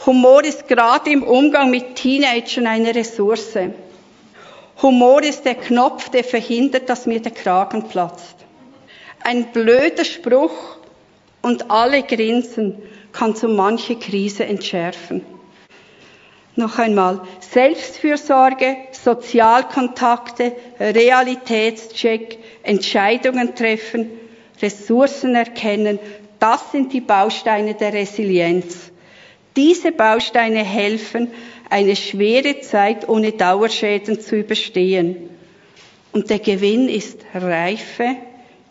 Humor 0.07 0.45
ist 0.45 0.69
gerade 0.69 1.11
im 1.11 1.23
Umgang 1.23 1.71
mit 1.71 1.97
Teenagern 1.97 2.67
eine 2.67 2.95
Ressource. 2.95 3.57
Humor 4.83 5.23
ist 5.23 5.45
der 5.45 5.55
Knopf, 5.55 6.09
der 6.11 6.25
verhindert, 6.25 6.89
dass 6.89 7.07
mir 7.07 7.21
der 7.21 7.33
Kragen 7.33 7.85
platzt. 7.89 8.37
Ein 9.23 9.53
blöder 9.53 10.05
Spruch 10.05 10.77
und 11.41 11.71
alle 11.71 12.03
Grinsen 12.03 12.83
kann 13.13 13.35
so 13.35 13.49
manche 13.49 13.97
Krise 13.97 14.45
entschärfen. 14.45 15.34
Noch 16.57 16.79
einmal, 16.79 17.21
Selbstfürsorge, 17.41 18.77
Sozialkontakte, 18.93 20.53
Realitätscheck, 20.79 22.39
Entscheidungen 22.63 23.57
treffen, 23.57 24.11
Ressourcen 24.63 25.35
erkennen, 25.35 25.99
das 26.39 26.73
sind 26.73 26.93
die 26.93 27.01
Bausteine 27.01 27.75
der 27.75 27.93
Resilienz. 27.93 28.93
Diese 29.57 29.93
Bausteine 29.93 30.65
helfen, 30.65 31.33
eine 31.71 31.97
schwere 31.97 32.61
Zeit 32.61 33.09
ohne 33.09 33.33
Dauerschäden 33.33 34.21
zu 34.21 34.37
überstehen. 34.37 35.31
Und 36.13 36.31
der 36.31 36.39
Gewinn 36.39 36.89
ist 36.89 37.21
Reife, 37.35 38.17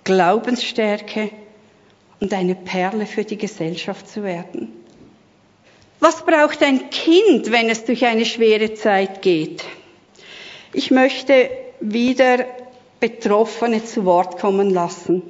Glaubensstärke 0.04 1.32
und 2.20 2.34
eine 2.34 2.56
Perle 2.56 3.06
für 3.06 3.24
die 3.24 3.38
Gesellschaft 3.38 4.08
zu 4.08 4.24
werden. 4.24 4.83
Was 6.06 6.26
braucht 6.26 6.62
ein 6.62 6.90
Kind, 6.90 7.50
wenn 7.50 7.70
es 7.70 7.86
durch 7.86 8.06
eine 8.06 8.26
schwere 8.26 8.74
Zeit 8.74 9.22
geht? 9.22 9.64
Ich 10.74 10.92
möchte 10.92 11.50
wieder 11.80 12.40
Betroffene 13.00 13.86
zu 13.86 14.04
Wort 14.04 14.38
kommen 14.38 14.70
lassen. 14.70 15.22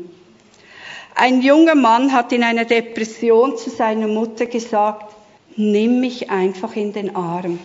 Ein 1.14 1.44
junger 1.44 1.76
Mann 1.76 2.12
hat 2.12 2.32
in 2.32 2.42
einer 2.44 2.66
Depression 2.66 3.56
zu 3.56 3.70
seiner 3.70 4.08
Mutter 4.08 4.48
gesagt, 4.48 5.14
nimm 5.56 6.00
mich 6.00 6.32
einfach 6.32 6.76
in 6.76 6.92
den 6.92 7.16
Arm. 7.16 7.60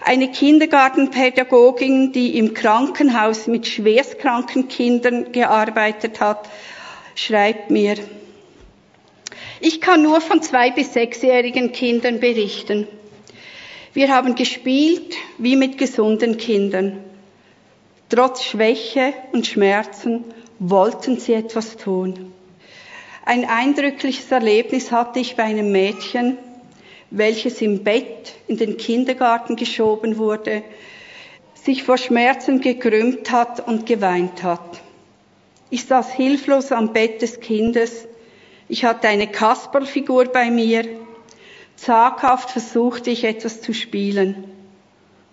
Eine 0.00 0.30
Kindergartenpädagogin, 0.30 2.12
die 2.12 2.38
im 2.38 2.54
Krankenhaus 2.54 3.48
mit 3.48 3.66
schwerstkranken 3.66 4.68
Kindern 4.68 5.32
gearbeitet 5.32 6.20
hat, 6.20 6.48
schreibt 7.16 7.72
mir, 7.72 7.96
ich 9.60 9.80
kann 9.80 10.02
nur 10.02 10.20
von 10.20 10.42
zwei 10.42 10.70
bis 10.70 10.94
sechsjährigen 10.94 11.72
Kindern 11.72 12.20
berichten. 12.20 12.86
Wir 13.92 14.14
haben 14.14 14.34
gespielt 14.34 15.16
wie 15.38 15.56
mit 15.56 15.76
gesunden 15.76 16.36
Kindern. 16.36 16.98
Trotz 18.08 18.42
Schwäche 18.44 19.12
und 19.32 19.46
Schmerzen 19.46 20.24
wollten 20.58 21.18
sie 21.18 21.34
etwas 21.34 21.76
tun. 21.76 22.32
Ein 23.24 23.44
eindrückliches 23.44 24.30
Erlebnis 24.32 24.90
hatte 24.90 25.20
ich 25.20 25.36
bei 25.36 25.44
einem 25.44 25.70
Mädchen, 25.70 26.38
welches 27.10 27.60
im 27.60 27.84
Bett 27.84 28.32
in 28.46 28.56
den 28.56 28.76
Kindergarten 28.76 29.56
geschoben 29.56 30.16
wurde, 30.16 30.62
sich 31.54 31.82
vor 31.82 31.98
Schmerzen 31.98 32.60
gekrümmt 32.60 33.30
hat 33.30 33.66
und 33.66 33.86
geweint 33.86 34.42
hat. 34.42 34.80
Ich 35.68 35.84
saß 35.84 36.12
hilflos 36.12 36.72
am 36.72 36.92
Bett 36.92 37.22
des 37.22 37.40
Kindes 37.40 38.08
ich 38.70 38.84
hatte 38.84 39.08
eine 39.08 39.26
Kasperlfigur 39.26 40.26
bei 40.26 40.48
mir. 40.50 40.88
Zaghaft 41.74 42.50
versuchte 42.50 43.10
ich 43.10 43.24
etwas 43.24 43.60
zu 43.62 43.74
spielen. 43.74 44.44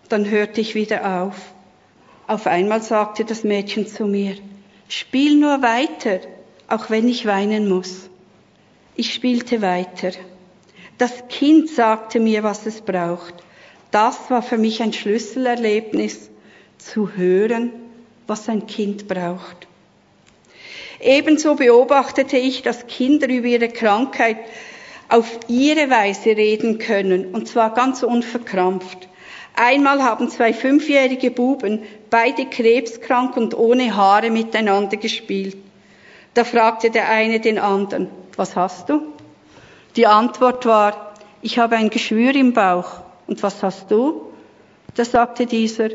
Dann 0.10 0.28
hörte 0.28 0.60
ich 0.60 0.73
wieder 0.73 1.23
auf. 1.23 1.36
Auf 2.26 2.47
einmal 2.47 2.82
sagte 2.82 3.26
das 3.26 3.43
Mädchen 3.43 3.86
zu 3.86 4.06
mir, 4.06 4.38
spiel 4.88 5.36
nur 5.36 5.62
weiter, 5.62 6.19
auch 6.67 6.89
wenn 6.89 7.08
ich 7.08 7.28
weinen 7.28 7.69
muss. 7.69 8.10
Ich 8.95 9.13
spielte 9.13 9.62
weiter. 9.62 10.12
Das 10.97 11.28
Kind 11.30 11.69
sagte 11.69 12.19
mir, 12.19 12.41
was 12.41 12.65
es 12.65 12.82
braucht. 12.82 13.36
Das 13.91 14.32
war 14.32 14.41
für 14.41 14.58
mich 14.58 14.82
ein 14.82 14.93
Schlüsselerlebnis, 14.93 16.32
zu 16.80 17.12
hören, 17.15 17.71
was 18.26 18.50
ein 18.50 18.65
Kind 18.65 19.08
braucht. 19.08 19.67
Ebenso 21.00 21.56
beobachtete 21.56 22.38
ich, 22.38 22.62
dass 22.64 22.88
Kinder 22.88 23.30
über 23.30 23.48
ihre 23.48 23.70
Krankheit 23.70 24.38
auf 25.10 25.40
ihre 25.48 25.90
Weise 25.90 26.32
reden 26.36 26.80
können, 26.80 27.34
und 27.34 27.48
zwar 27.48 27.74
ganz 27.74 28.04
unverkrampft. 28.04 29.08
Einmal 29.56 30.04
haben 30.04 30.30
zwei 30.30 30.54
fünfjährige 30.54 31.32
Buben, 31.32 31.84
beide 32.10 32.46
krebskrank 32.46 33.38
und 33.38 33.56
ohne 33.56 33.96
Haare, 33.96 34.30
miteinander 34.30 34.98
gespielt. 34.98 35.58
Da 36.34 36.44
fragte 36.44 36.92
der 36.92 37.10
eine 37.10 37.40
den 37.40 37.58
anderen, 37.58 38.10
was 38.36 38.56
hast 38.56 38.90
du? 38.90 39.02
Die 39.96 40.06
Antwort 40.06 40.66
war, 40.68 41.16
ich 41.42 41.58
habe 41.58 41.76
ein 41.76 41.90
Geschwür 41.90 42.36
im 42.36 42.54
Bauch. 42.54 43.02
Und 43.26 43.42
was 43.44 43.64
hast 43.64 43.90
du? 43.90 44.32
Da 44.96 45.04
sagte 45.04 45.46
dieser, 45.46 45.90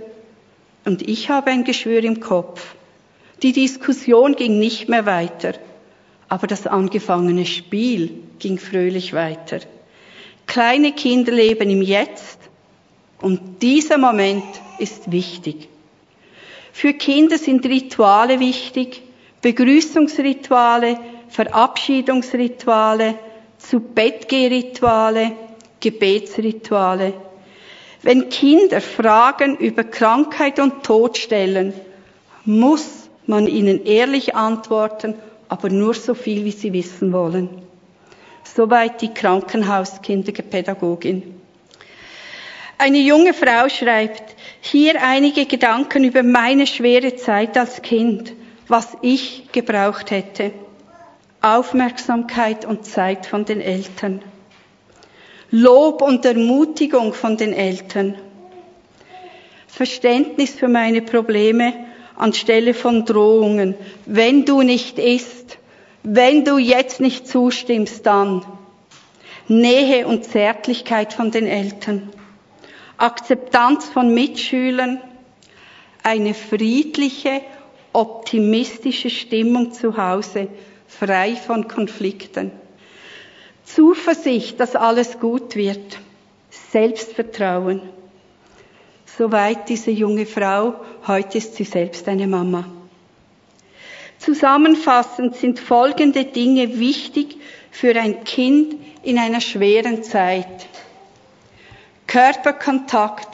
und 0.85 1.03
ich 1.09 1.31
habe 1.31 1.51
ein 1.51 1.65
Geschwür 1.65 2.03
im 2.03 2.21
Kopf. 2.21 2.75
Die 3.43 3.53
Diskussion 3.53 4.37
ging 4.37 4.59
nicht 4.59 4.89
mehr 4.89 5.05
weiter, 5.05 5.55
aber 6.29 6.47
das 6.47 6.67
angefangene 6.67 7.45
Spiel 7.45 8.23
ging 8.39 8.59
fröhlich 8.59 9.15
weiter. 9.15 9.59
Kleine 10.47 10.93
Kinder 10.93 11.33
leben 11.33 11.69
im 11.71 11.83
Jetzt 11.83 12.39
und 13.21 13.63
dieser 13.63 13.99
Moment 13.99 14.45
ist 14.79 15.11
wichtig. 15.11 15.69
Für 16.73 16.95
Kinder 16.95 17.37
sind 17.37 17.67
Rituale 17.67 18.39
wichtig, 18.39 19.03
Begrüßungsrituale, 19.41 20.99
Verabschiedungsrituale, 21.29 23.17
zu 23.59 23.81
Bettgehrituale, 23.81 25.33
Gebetsrituale. 25.81 27.13
Wenn 28.03 28.29
Kinder 28.29 28.81
Fragen 28.81 29.57
über 29.57 29.85
Krankheit 29.85 30.59
und 30.59 30.83
Tod 30.85 31.19
stellen, 31.19 31.73
muss 32.45 33.02
man 33.27 33.47
ihnen 33.47 33.85
ehrlich 33.85 34.35
antworten, 34.35 35.15
aber 35.49 35.69
nur 35.69 35.95
so 35.95 36.15
viel, 36.15 36.45
wie 36.45 36.53
sie 36.53 36.73
wissen 36.73 37.13
wollen. 37.13 37.51
Soweit 38.45 39.03
die 39.03 39.15
Krankenhauskinderpädagogin. 39.15 41.35
Eine 42.79 42.99
junge 42.99 43.35
Frau 43.35 43.69
schreibt, 43.69 44.35
hier 44.61 45.03
einige 45.03 45.47
Gedanken 45.47 46.05
über 46.05 46.23
meine 46.23 46.67
schwere 46.67 47.17
Zeit 47.17 47.57
als 47.57 47.83
Kind, 47.83 48.33
was 48.67 48.97
ich 49.03 49.49
gebraucht 49.53 50.11
hätte. 50.11 50.53
Aufmerksamkeit 51.41 52.65
und 52.65 52.85
Zeit 52.85 53.27
von 53.27 53.45
den 53.45 53.61
Eltern. 53.61 54.23
Lob 55.51 56.03
und 56.03 56.25
Ermutigung 56.25 57.13
von 57.13 57.37
den 57.37 57.53
Eltern. 57.53 58.17
Verständnis 59.67 60.53
für 60.53 60.69
meine 60.69 61.03
Probleme 61.03 61.82
anstelle 62.17 62.75
von 62.75 63.05
Drohungen. 63.05 63.75
Wenn 64.07 64.45
du 64.45 64.63
nicht 64.63 64.99
isst, 64.99 65.59
wenn 66.03 66.45
du 66.45 66.59
jetzt 66.59 67.01
nicht 67.01 67.29
zustimmst, 67.29 68.07
dann 68.07 68.45
Nähe 69.49 70.07
und 70.07 70.25
Zärtlichkeit 70.25 71.13
von 71.13 71.31
den 71.31 71.47
Eltern, 71.47 72.11
Akzeptanz 72.97 73.87
von 73.89 74.15
Mitschülern, 74.15 75.01
eine 76.03 76.35
friedliche, 76.35 77.43
optimistische 77.93 79.11
Stimmung 79.11 79.73
zu 79.73 79.97
Hause, 79.97 80.49
frei 80.87 81.37
von 81.37 81.69
Konflikten, 81.69 82.51
Zuversicht, 83.65 84.59
dass 84.61 84.77
alles 84.77 85.21
gut 85.21 85.57
wird, 85.57 85.99
Selbstvertrauen. 86.71 87.81
Soweit 89.19 89.69
diese 89.69 89.91
junge 89.91 90.27
Frau, 90.27 90.75
heute 91.07 91.39
ist 91.39 91.57
sie 91.57 91.65
selbst 91.65 92.09
eine 92.09 92.27
Mama. 92.27 92.67
Zusammenfassend 94.19 95.35
sind 95.37 95.59
folgende 95.59 96.25
Dinge 96.25 96.79
wichtig 96.79 97.37
für 97.71 97.99
ein 97.99 98.23
Kind 98.25 98.77
in 99.03 99.19
einer 99.19 99.41
schweren 99.41 100.05
Zeit. 100.05 100.67
Körperkontakt, 102.07 103.29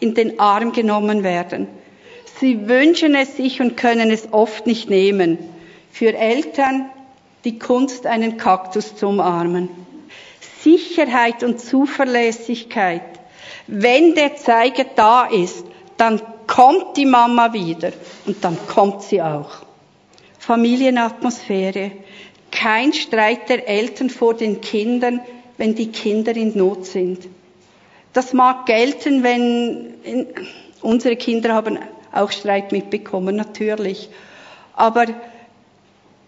in 0.00 0.14
den 0.14 0.38
Arm 0.40 0.72
genommen 0.72 1.22
werden. 1.22 1.68
Sie 2.40 2.68
wünschen 2.68 3.14
es 3.14 3.36
sich 3.36 3.60
und 3.60 3.76
können 3.76 4.10
es 4.10 4.32
oft 4.32 4.66
nicht 4.66 4.90
nehmen. 4.90 5.38
Für 5.90 6.14
Eltern 6.14 6.90
die 7.44 7.58
Kunst, 7.58 8.06
einen 8.06 8.36
Kaktus 8.36 8.96
zu 8.96 9.06
umarmen. 9.08 9.68
Sicherheit 10.60 11.42
und 11.44 11.60
Zuverlässigkeit. 11.60 13.02
Wenn 13.66 14.14
der 14.14 14.36
Zeiger 14.36 14.84
da 14.96 15.26
ist, 15.26 15.64
dann 15.96 16.20
kommt 16.54 16.96
die 16.96 17.04
Mama 17.04 17.52
wieder 17.52 17.90
und 18.26 18.44
dann 18.44 18.56
kommt 18.68 19.02
sie 19.02 19.20
auch. 19.20 19.50
Familienatmosphäre. 20.38 21.90
Kein 22.52 22.92
Streit 22.92 23.48
der 23.48 23.68
Eltern 23.68 24.08
vor 24.08 24.34
den 24.34 24.60
Kindern, 24.60 25.20
wenn 25.56 25.74
die 25.74 25.88
Kinder 25.88 26.36
in 26.36 26.56
Not 26.56 26.86
sind. 26.86 27.26
Das 28.12 28.32
mag 28.32 28.66
gelten, 28.66 29.24
wenn 29.24 29.94
unsere 30.80 31.16
Kinder 31.16 31.54
haben 31.54 31.76
auch 32.12 32.30
Streit 32.30 32.70
mitbekommen, 32.70 33.34
natürlich. 33.34 34.08
Aber 34.74 35.06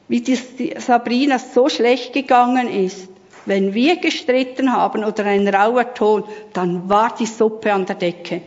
wie 0.08 0.22
die 0.22 0.36
Sabrina 0.78 1.38
so 1.38 1.68
schlecht 1.68 2.12
gegangen 2.12 2.68
ist, 2.68 3.08
wenn 3.44 3.74
wir 3.74 4.00
gestritten 4.00 4.72
haben 4.72 5.04
oder 5.04 5.24
ein 5.26 5.46
rauer 5.46 5.94
Ton, 5.94 6.24
dann 6.52 6.88
war 6.88 7.14
die 7.14 7.26
Suppe 7.26 7.72
an 7.72 7.86
der 7.86 7.94
Decke. 7.94 8.42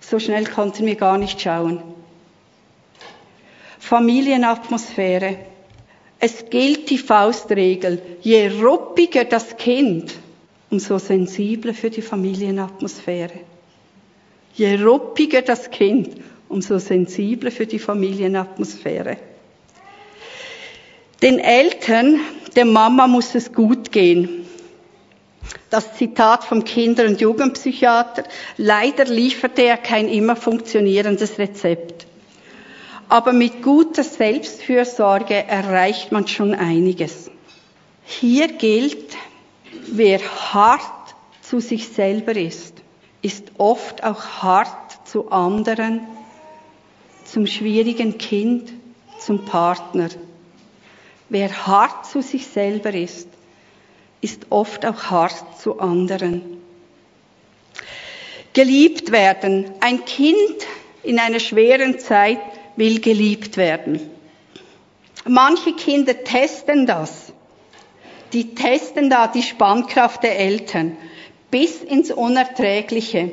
So 0.00 0.18
schnell 0.18 0.46
konnten 0.46 0.86
wir 0.86 0.96
gar 0.96 1.18
nicht 1.18 1.40
schauen. 1.40 1.82
Familienatmosphäre. 3.78 5.36
Es 6.20 6.50
gilt 6.50 6.90
die 6.90 6.98
Faustregel. 6.98 8.02
Je 8.20 8.48
ruppiger 8.48 9.24
das 9.24 9.56
Kind, 9.56 10.12
umso 10.70 10.98
sensibler 10.98 11.74
für 11.74 11.90
die 11.90 12.02
Familienatmosphäre. 12.02 13.40
Je 14.54 14.82
ruppiger 14.82 15.42
das 15.42 15.70
Kind, 15.70 16.16
umso 16.48 16.78
sensibler 16.78 17.50
für 17.50 17.66
die 17.66 17.78
Familienatmosphäre. 17.78 19.16
Den 21.22 21.38
Eltern, 21.38 22.20
der 22.56 22.64
Mama 22.64 23.06
muss 23.06 23.34
es 23.34 23.52
gut 23.52 23.92
gehen. 23.92 24.46
Das 25.70 25.94
Zitat 25.94 26.44
vom 26.44 26.64
Kinder- 26.64 27.04
und 27.06 27.20
Jugendpsychiater. 27.20 28.24
Leider 28.56 29.04
lieferte 29.04 29.62
er 29.62 29.76
kein 29.76 30.08
immer 30.08 30.36
funktionierendes 30.36 31.38
Rezept. 31.38 32.06
Aber 33.08 33.32
mit 33.32 33.62
guter 33.62 34.04
Selbstfürsorge 34.04 35.34
erreicht 35.34 36.12
man 36.12 36.26
schon 36.26 36.54
einiges. 36.54 37.30
Hier 38.04 38.48
gilt, 38.48 39.16
wer 39.86 40.20
hart 40.52 40.82
zu 41.42 41.60
sich 41.60 41.88
selber 41.88 42.36
ist, 42.36 42.74
ist 43.22 43.52
oft 43.58 44.04
auch 44.04 44.22
hart 44.42 45.06
zu 45.08 45.30
anderen, 45.30 46.00
zum 47.24 47.46
schwierigen 47.46 48.18
Kind, 48.18 48.72
zum 49.18 49.44
Partner. 49.44 50.08
Wer 51.28 51.66
hart 51.66 52.06
zu 52.06 52.22
sich 52.22 52.46
selber 52.46 52.92
ist, 52.94 53.28
ist 54.20 54.46
oft 54.50 54.84
auch 54.84 55.04
hart 55.04 55.60
zu 55.60 55.78
anderen. 55.78 56.58
Geliebt 58.52 59.12
werden. 59.12 59.70
Ein 59.80 60.04
Kind 60.04 60.66
in 61.02 61.18
einer 61.18 61.40
schweren 61.40 61.98
Zeit 61.98 62.40
will 62.76 63.00
geliebt 63.00 63.56
werden. 63.56 64.00
Manche 65.26 65.72
Kinder 65.72 66.24
testen 66.24 66.86
das. 66.86 67.32
Die 68.32 68.54
testen 68.54 69.10
da 69.10 69.26
die 69.26 69.42
Spannkraft 69.42 70.22
der 70.22 70.38
Eltern 70.38 70.96
bis 71.50 71.82
ins 71.82 72.10
Unerträgliche. 72.10 73.32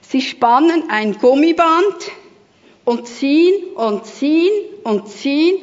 Sie 0.00 0.22
spannen 0.22 0.84
ein 0.90 1.18
Gummiband 1.18 2.10
und 2.84 3.06
ziehen 3.06 3.74
und 3.74 4.06
ziehen 4.06 4.50
und 4.82 5.08
ziehen, 5.08 5.58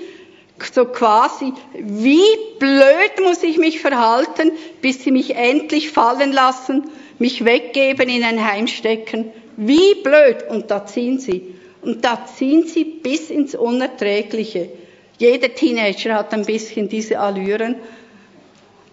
so 0.63 0.85
quasi, 0.85 1.53
wie 1.73 2.23
blöd 2.59 3.21
muss 3.21 3.43
ich 3.43 3.57
mich 3.57 3.79
verhalten, 3.81 4.51
bis 4.81 5.03
sie 5.03 5.11
mich 5.11 5.35
endlich 5.35 5.91
fallen 5.91 6.31
lassen, 6.31 6.89
mich 7.19 7.43
weggeben, 7.45 8.09
in 8.09 8.23
ein 8.23 8.45
Heim 8.45 8.67
stecken. 8.67 9.31
Wie 9.57 9.95
blöd. 9.95 10.45
Und 10.49 10.71
da 10.71 10.85
ziehen 10.85 11.19
sie. 11.19 11.55
Und 11.81 12.03
da 12.03 12.25
ziehen 12.25 12.65
sie 12.67 12.83
bis 12.83 13.29
ins 13.29 13.55
Unerträgliche. 13.55 14.69
Jeder 15.17 15.53
Teenager 15.53 16.15
hat 16.15 16.33
ein 16.33 16.45
bisschen 16.45 16.89
diese 16.89 17.19
Allüren. 17.19 17.75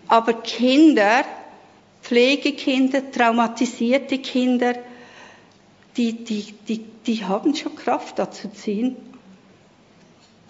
Aber 0.08 0.34
Kinder, 0.34 1.24
Pflegekinder, 2.02 3.10
traumatisierte 3.10 4.18
Kinder, 4.18 4.74
die, 5.96 6.24
die, 6.24 6.54
die, 6.68 6.84
die 7.06 7.24
haben 7.24 7.54
schon 7.54 7.76
Kraft 7.76 8.18
da 8.18 8.30
zu 8.30 8.52
ziehen. 8.52 8.96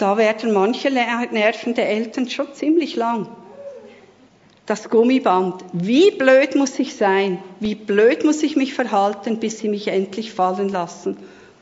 Da 0.02 0.16
werden 0.16 0.52
manche 0.52 0.90
Nerven 0.90 1.74
der 1.74 1.88
Eltern 1.88 2.28
schon 2.28 2.52
ziemlich 2.54 2.96
lang. 2.96 3.28
Das 4.66 4.90
Gummiband. 4.90 5.62
Wie 5.72 6.10
blöd 6.10 6.56
muss 6.56 6.76
ich 6.80 6.96
sein? 6.96 7.38
Wie 7.60 7.76
blöd 7.76 8.24
muss 8.24 8.42
ich 8.42 8.56
mich 8.56 8.74
verhalten, 8.74 9.38
bis 9.38 9.60
sie 9.60 9.68
mich 9.68 9.86
endlich 9.86 10.32
fallen 10.32 10.70
lassen? 10.70 11.16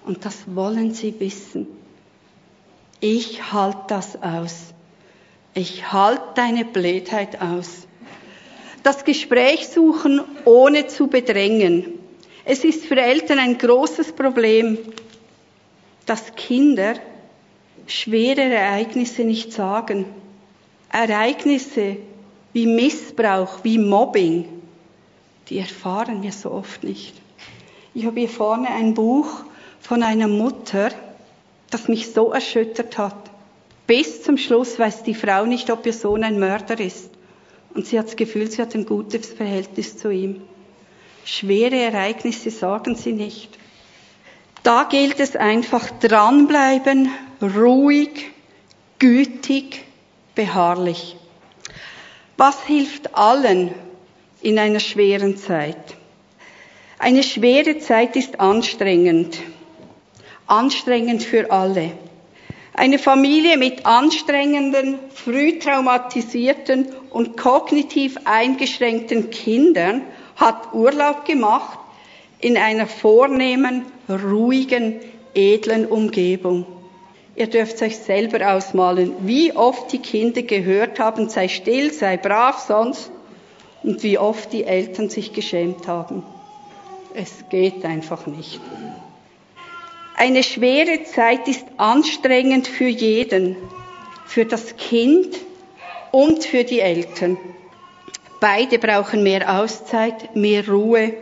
Und 0.06 0.24
das 0.24 0.54
wollen 0.54 0.94
sie 0.94 1.20
wissen. 1.20 1.66
Ich 3.00 3.52
halte 3.52 3.82
das 3.88 4.22
aus. 4.22 4.72
Ich 5.52 5.92
halte 5.92 6.22
deine 6.34 6.64
Blödheit 6.64 7.42
aus 7.42 7.86
das 8.82 9.04
Gespräch 9.04 9.68
suchen, 9.68 10.22
ohne 10.46 10.86
zu 10.86 11.08
bedrängen. 11.08 11.98
Es 12.46 12.64
ist 12.64 12.86
für 12.86 12.96
Eltern 12.98 13.38
ein 13.38 13.58
großes 13.58 14.12
Problem, 14.12 14.78
dass 16.06 16.34
Kinder 16.34 16.94
schwere 17.90 18.42
Ereignisse 18.42 19.24
nicht 19.24 19.52
sagen. 19.52 20.06
Ereignisse 20.90 21.96
wie 22.52 22.66
Missbrauch, 22.66 23.62
wie 23.62 23.78
Mobbing, 23.78 24.44
die 25.48 25.58
erfahren 25.58 26.22
wir 26.22 26.32
so 26.32 26.50
oft 26.50 26.82
nicht. 26.82 27.14
Ich 27.94 28.06
habe 28.06 28.20
hier 28.20 28.28
vorne 28.28 28.68
ein 28.68 28.94
Buch 28.94 29.44
von 29.80 30.02
einer 30.02 30.28
Mutter, 30.28 30.90
das 31.70 31.88
mich 31.88 32.12
so 32.12 32.32
erschüttert 32.32 32.98
hat. 32.98 33.16
Bis 33.86 34.22
zum 34.22 34.36
Schluss 34.36 34.78
weiß 34.78 35.02
die 35.02 35.14
Frau 35.14 35.44
nicht, 35.44 35.70
ob 35.70 35.84
ihr 35.86 35.92
Sohn 35.92 36.22
ein 36.22 36.38
Mörder 36.38 36.78
ist. 36.78 37.10
Und 37.74 37.86
sie 37.86 37.98
hat 37.98 38.06
das 38.06 38.16
Gefühl, 38.16 38.50
sie 38.50 38.62
hat 38.62 38.74
ein 38.74 38.86
gutes 38.86 39.26
Verhältnis 39.26 39.96
zu 39.96 40.10
ihm. 40.10 40.42
Schwere 41.24 41.76
Ereignisse 41.76 42.50
sagen 42.50 42.94
sie 42.94 43.12
nicht. 43.12 43.58
Da 44.62 44.84
gilt 44.84 45.20
es 45.20 45.36
einfach 45.36 45.90
dranbleiben, 46.00 47.10
ruhig, 47.42 48.30
gütig, 48.98 49.84
beharrlich. 50.34 51.16
Was 52.36 52.64
hilft 52.64 53.14
allen 53.14 53.74
in 54.42 54.58
einer 54.58 54.80
schweren 54.80 55.36
Zeit? 55.36 55.96
Eine 56.98 57.22
schwere 57.22 57.78
Zeit 57.78 58.16
ist 58.16 58.40
anstrengend. 58.40 59.38
Anstrengend 60.46 61.22
für 61.22 61.50
alle. 61.50 61.92
Eine 62.74 62.98
Familie 62.98 63.56
mit 63.56 63.86
anstrengenden, 63.86 64.98
früh 65.12 65.58
traumatisierten 65.58 66.88
und 67.10 67.36
kognitiv 67.36 68.16
eingeschränkten 68.24 69.30
Kindern 69.30 70.02
hat 70.36 70.72
Urlaub 70.72 71.24
gemacht 71.24 71.78
in 72.40 72.56
einer 72.56 72.86
vornehmen, 72.86 73.84
ruhigen, 74.08 75.00
edlen 75.34 75.86
Umgebung. 75.86 76.64
Ihr 77.40 77.46
dürft 77.46 77.80
euch 77.80 77.96
selber 77.96 78.52
ausmalen, 78.52 79.14
wie 79.20 79.56
oft 79.56 79.90
die 79.92 79.98
Kinder 80.00 80.42
gehört 80.42 81.00
haben, 81.00 81.30
sei 81.30 81.48
still, 81.48 81.90
sei 81.90 82.18
brav 82.18 82.58
sonst, 82.58 83.10
und 83.82 84.02
wie 84.02 84.18
oft 84.18 84.52
die 84.52 84.64
Eltern 84.64 85.08
sich 85.08 85.32
geschämt 85.32 85.88
haben. 85.88 86.22
Es 87.14 87.48
geht 87.48 87.82
einfach 87.86 88.26
nicht. 88.26 88.60
Eine 90.18 90.42
schwere 90.42 91.04
Zeit 91.04 91.48
ist 91.48 91.64
anstrengend 91.78 92.68
für 92.68 92.88
jeden, 92.88 93.56
für 94.26 94.44
das 94.44 94.76
Kind 94.76 95.34
und 96.12 96.44
für 96.44 96.64
die 96.64 96.80
Eltern. 96.80 97.38
Beide 98.38 98.78
brauchen 98.78 99.22
mehr 99.22 99.62
Auszeit, 99.62 100.36
mehr 100.36 100.68
Ruhe. 100.68 101.14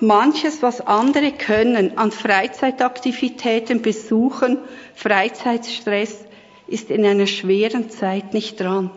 Manches, 0.00 0.62
was 0.62 0.80
andere 0.80 1.32
können, 1.32 1.98
an 1.98 2.12
Freizeitaktivitäten, 2.12 3.82
Besuchen, 3.82 4.58
Freizeitstress, 4.94 6.24
ist 6.66 6.90
in 6.90 7.04
einer 7.04 7.26
schweren 7.26 7.90
Zeit 7.90 8.34
nicht 8.34 8.60
dran. 8.60 8.90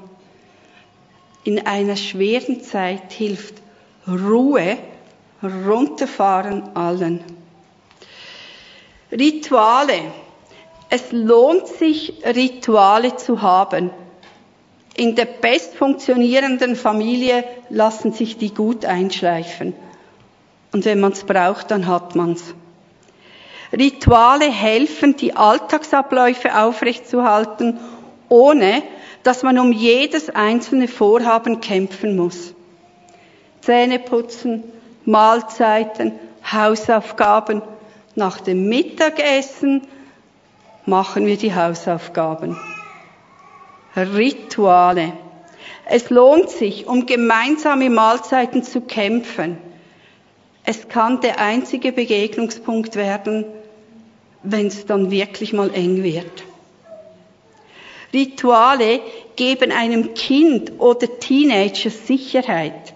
In 1.43 1.65
einer 1.65 1.95
schweren 1.95 2.61
Zeit 2.61 3.11
hilft 3.13 3.55
Ruhe, 4.07 4.77
runterfahren 5.41 6.75
allen. 6.75 7.21
Rituale. 9.11 9.99
Es 10.89 11.11
lohnt 11.11 11.67
sich, 11.67 12.21
Rituale 12.25 13.15
zu 13.15 13.41
haben. 13.41 13.89
In 14.95 15.15
der 15.15 15.25
best 15.25 15.75
funktionierenden 15.75 16.75
Familie 16.75 17.43
lassen 17.69 18.11
sich 18.11 18.37
die 18.37 18.53
gut 18.53 18.85
einschleifen. 18.85 19.73
Und 20.71 20.85
wenn 20.85 20.99
man 20.99 21.11
es 21.11 21.23
braucht, 21.23 21.71
dann 21.71 21.87
hat 21.87 22.15
man's. 22.15 22.53
Rituale 23.73 24.51
helfen, 24.51 25.15
die 25.15 25.35
Alltagsabläufe 25.35 26.57
aufrechtzuerhalten, 26.57 27.79
ohne 28.29 28.83
dass 29.23 29.43
man 29.43 29.59
um 29.59 29.71
jedes 29.71 30.29
einzelne 30.29 30.87
Vorhaben 30.87 31.61
kämpfen 31.61 32.15
muss. 32.15 32.53
Zähne 33.61 33.99
putzen, 33.99 34.63
Mahlzeiten, 35.05 36.13
Hausaufgaben, 36.51 37.61
nach 38.15 38.41
dem 38.41 38.67
Mittagessen 38.67 39.87
machen 40.85 41.25
wir 41.25 41.37
die 41.37 41.53
Hausaufgaben. 41.53 42.57
Rituale. 43.95 45.13
Es 45.85 46.09
lohnt 46.09 46.49
sich, 46.49 46.87
um 46.87 47.05
gemeinsame 47.05 47.89
Mahlzeiten 47.89 48.63
zu 48.63 48.81
kämpfen. 48.81 49.57
Es 50.63 50.87
kann 50.87 51.21
der 51.21 51.39
einzige 51.39 51.91
Begegnungspunkt 51.91 52.95
werden, 52.95 53.45
wenn 54.43 54.67
es 54.67 54.85
dann 54.85 55.11
wirklich 55.11 55.53
mal 55.53 55.73
eng 55.73 56.03
wird. 56.03 56.43
Rituale 58.13 58.99
geben 59.35 59.71
einem 59.71 60.13
Kind 60.13 60.73
oder 60.79 61.19
Teenager 61.19 61.89
Sicherheit. 61.89 62.93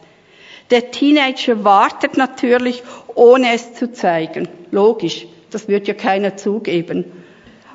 Der 0.72 0.92
Teenager 0.92 1.64
wartet 1.64 2.18
natürlich, 2.18 2.84
ohne 3.14 3.54
es 3.54 3.74
zu 3.76 3.92
zeigen. 3.92 4.48
Logisch, 4.72 5.26
das 5.52 5.68
wird 5.68 5.88
ja 5.88 5.94
keiner 5.94 6.36
zugeben. 6.38 7.06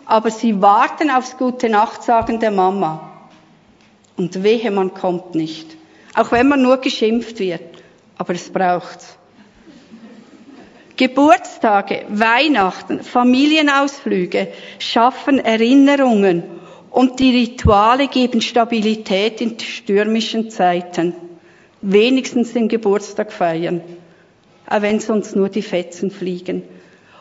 Aber 0.05 0.31
sie 0.31 0.61
warten 0.61 1.11
aufs 1.11 1.39
gute 1.39 1.69
Nachtsagen 1.69 2.41
der 2.41 2.51
Mama. 2.51 3.11
Und 4.17 4.43
wehe, 4.43 4.71
man 4.71 4.93
kommt 4.93 5.35
nicht. 5.35 5.77
Auch 6.15 6.33
wenn 6.33 6.49
man 6.49 6.63
nur 6.63 6.79
geschimpft 6.79 7.39
wird. 7.39 7.63
Aber 8.19 8.35
es 8.35 8.51
braucht's. 8.51 9.17
Geburtstage, 11.01 12.05
Weihnachten, 12.11 13.03
Familienausflüge 13.03 14.49
schaffen 14.79 15.39
Erinnerungen 15.39 16.43
und 16.91 17.21
die 17.21 17.31
Rituale 17.31 18.07
geben 18.09 18.43
Stabilität 18.43 19.41
in 19.41 19.59
stürmischen 19.59 20.51
Zeiten 20.51 21.15
wenigstens 21.81 22.53
den 22.53 22.69
Geburtstag 22.69 23.33
feiern, 23.33 23.81
auch 24.69 24.83
wenn 24.83 25.01
sonst 25.01 25.35
nur 25.35 25.49
die 25.49 25.63
Fetzen 25.63 26.11
fliegen. 26.11 26.65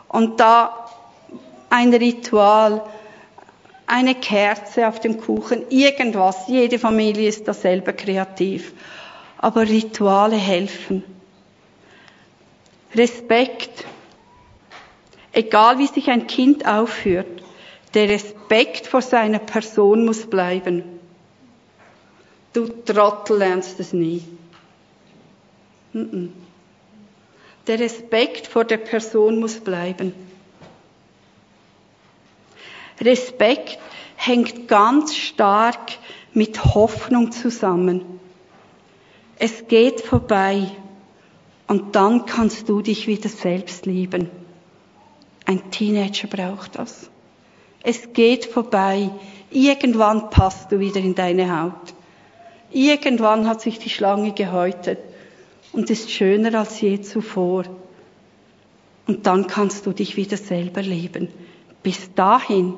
Und 0.10 0.42
da 0.42 0.90
ein 1.70 1.94
Ritual, 1.94 2.84
eine 3.88 4.16
Kerze 4.16 4.90
auf 4.90 5.00
dem 5.00 5.22
Kuchen, 5.22 5.64
irgendwas, 5.70 6.50
jede 6.50 6.80
Familie 6.80 7.30
ist 7.30 7.48
da 7.48 7.54
selber 7.54 7.94
kreativ. 7.94 8.74
Aber 9.38 9.62
Rituale 9.62 10.36
helfen. 10.36 11.02
Respekt. 12.96 13.69
Egal 15.40 15.80
wie 15.80 15.88
sich 15.88 16.10
ein 16.10 16.28
Kind 16.28 16.68
aufführt, 16.68 17.42
der 17.94 18.10
Respekt 18.10 18.88
vor 18.88 19.02
seiner 19.02 19.40
Person 19.40 20.04
muss 20.04 20.30
bleiben. 20.30 20.84
Du 22.52 22.68
Trottel 22.68 23.38
lernst 23.38 23.80
es 23.80 23.94
nie. 23.94 24.22
Der 25.94 27.80
Respekt 27.80 28.48
vor 28.48 28.66
der 28.66 28.80
Person 28.80 29.40
muss 29.40 29.62
bleiben. 29.62 30.14
Respekt 33.00 33.80
hängt 34.18 34.68
ganz 34.68 35.16
stark 35.16 35.94
mit 36.34 36.66
Hoffnung 36.66 37.32
zusammen. 37.32 38.20
Es 39.38 39.70
geht 39.70 40.02
vorbei 40.02 40.70
und 41.68 41.96
dann 41.96 42.26
kannst 42.26 42.68
du 42.68 42.82
dich 42.82 43.08
wieder 43.08 43.30
selbst 43.30 43.86
lieben. 43.86 44.39
Ein 45.50 45.72
Teenager 45.72 46.28
braucht 46.28 46.78
das. 46.78 47.10
Es 47.82 48.14
geht 48.14 48.46
vorbei. 48.46 49.10
Irgendwann 49.50 50.30
passt 50.30 50.72
du 50.72 50.80
wieder 50.80 51.00
in 51.00 51.16
deine 51.16 51.60
Haut. 51.60 51.96
Irgendwann 52.72 53.48
hat 53.48 53.60
sich 53.60 53.80
die 53.80 53.90
Schlange 53.90 54.32
gehäutet 54.34 55.00
und 55.72 55.90
ist 55.90 56.12
schöner 56.12 56.54
als 56.54 56.80
je 56.82 57.02
zuvor. 57.02 57.64
Und 59.08 59.26
dann 59.26 59.48
kannst 59.48 59.88
du 59.88 59.92
dich 59.92 60.18
wieder 60.18 60.38
selber 60.38 60.84
lieben. 60.84 61.30
Bis 61.82 62.14
dahin 62.14 62.76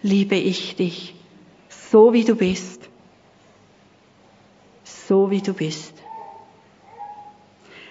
liebe 0.00 0.36
ich 0.36 0.76
dich, 0.76 1.16
so 1.90 2.12
wie 2.12 2.22
du 2.22 2.36
bist. 2.36 2.88
So 4.84 5.32
wie 5.32 5.42
du 5.42 5.54
bist. 5.54 5.94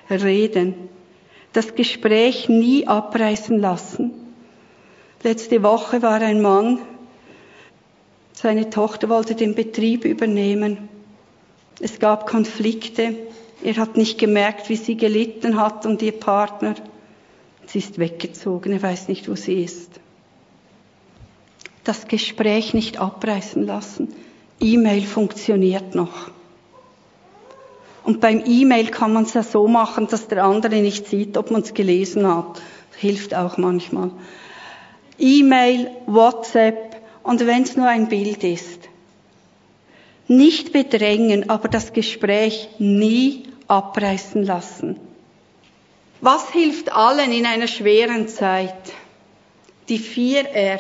Reden. 0.10 0.76
Das 1.52 1.76
Gespräch 1.76 2.48
nie 2.48 2.88
abreißen 2.88 3.60
lassen. 3.60 4.20
Letzte 5.23 5.62
Woche 5.62 6.01
war 6.01 6.21
ein 6.21 6.41
Mann, 6.41 6.79
seine 8.41 8.71
Tochter 8.71 9.07
wollte 9.10 9.36
den 9.36 9.53
Betrieb 9.53 10.03
übernehmen. 10.03 10.89
Es 11.79 11.99
gab 11.99 12.25
Konflikte. 12.25 13.15
Er 13.63 13.75
hat 13.75 13.97
nicht 13.97 14.17
gemerkt, 14.17 14.67
wie 14.69 14.77
sie 14.77 14.97
gelitten 14.97 15.62
hat 15.62 15.86
und 15.86 16.01
ihr 16.01 16.13
Partner. 16.13 16.73
Sie 17.67 17.77
ist 17.77 17.99
weggezogen, 17.99 18.73
er 18.73 18.81
weiß 18.81 19.10
nicht, 19.10 19.29
wo 19.29 19.36
sie 19.36 19.63
ist. 19.63 19.91
Das 21.84 22.07
Gespräch 22.07 22.73
nicht 22.73 22.99
abreißen 22.99 23.63
lassen. 23.63 24.12
E-Mail 24.60 25.03
funktioniert 25.03 25.93
noch. 25.93 26.31
Und 28.03 28.21
beim 28.21 28.43
E-Mail 28.43 28.88
kann 28.88 29.13
man 29.13 29.25
es 29.25 29.36
ja 29.36 29.43
so 29.43 29.67
machen, 29.67 30.07
dass 30.07 30.27
der 30.27 30.43
andere 30.43 30.81
nicht 30.81 31.07
sieht, 31.07 31.38
ob 31.38 31.51
man 31.51 31.62
es 31.62 31.75
gelesen 31.75 32.27
hat. 32.27 32.60
Hilft 32.97 33.36
auch 33.36 33.57
manchmal. 33.57 34.10
E-Mail, 35.17 35.91
WhatsApp 36.07 36.97
und 37.23 37.45
wenn 37.45 37.63
es 37.63 37.75
nur 37.75 37.87
ein 37.87 38.09
Bild 38.09 38.43
ist. 38.43 38.89
Nicht 40.27 40.71
bedrängen, 40.71 41.49
aber 41.49 41.67
das 41.67 41.93
Gespräch 41.93 42.69
nie 42.79 43.43
abreißen 43.67 44.43
lassen. 44.43 44.99
Was 46.21 46.51
hilft 46.51 46.91
allen 46.91 47.31
in 47.31 47.45
einer 47.45 47.67
schweren 47.67 48.27
Zeit? 48.27 48.93
Die 49.89 49.97
vier 49.97 50.47
R. 50.49 50.79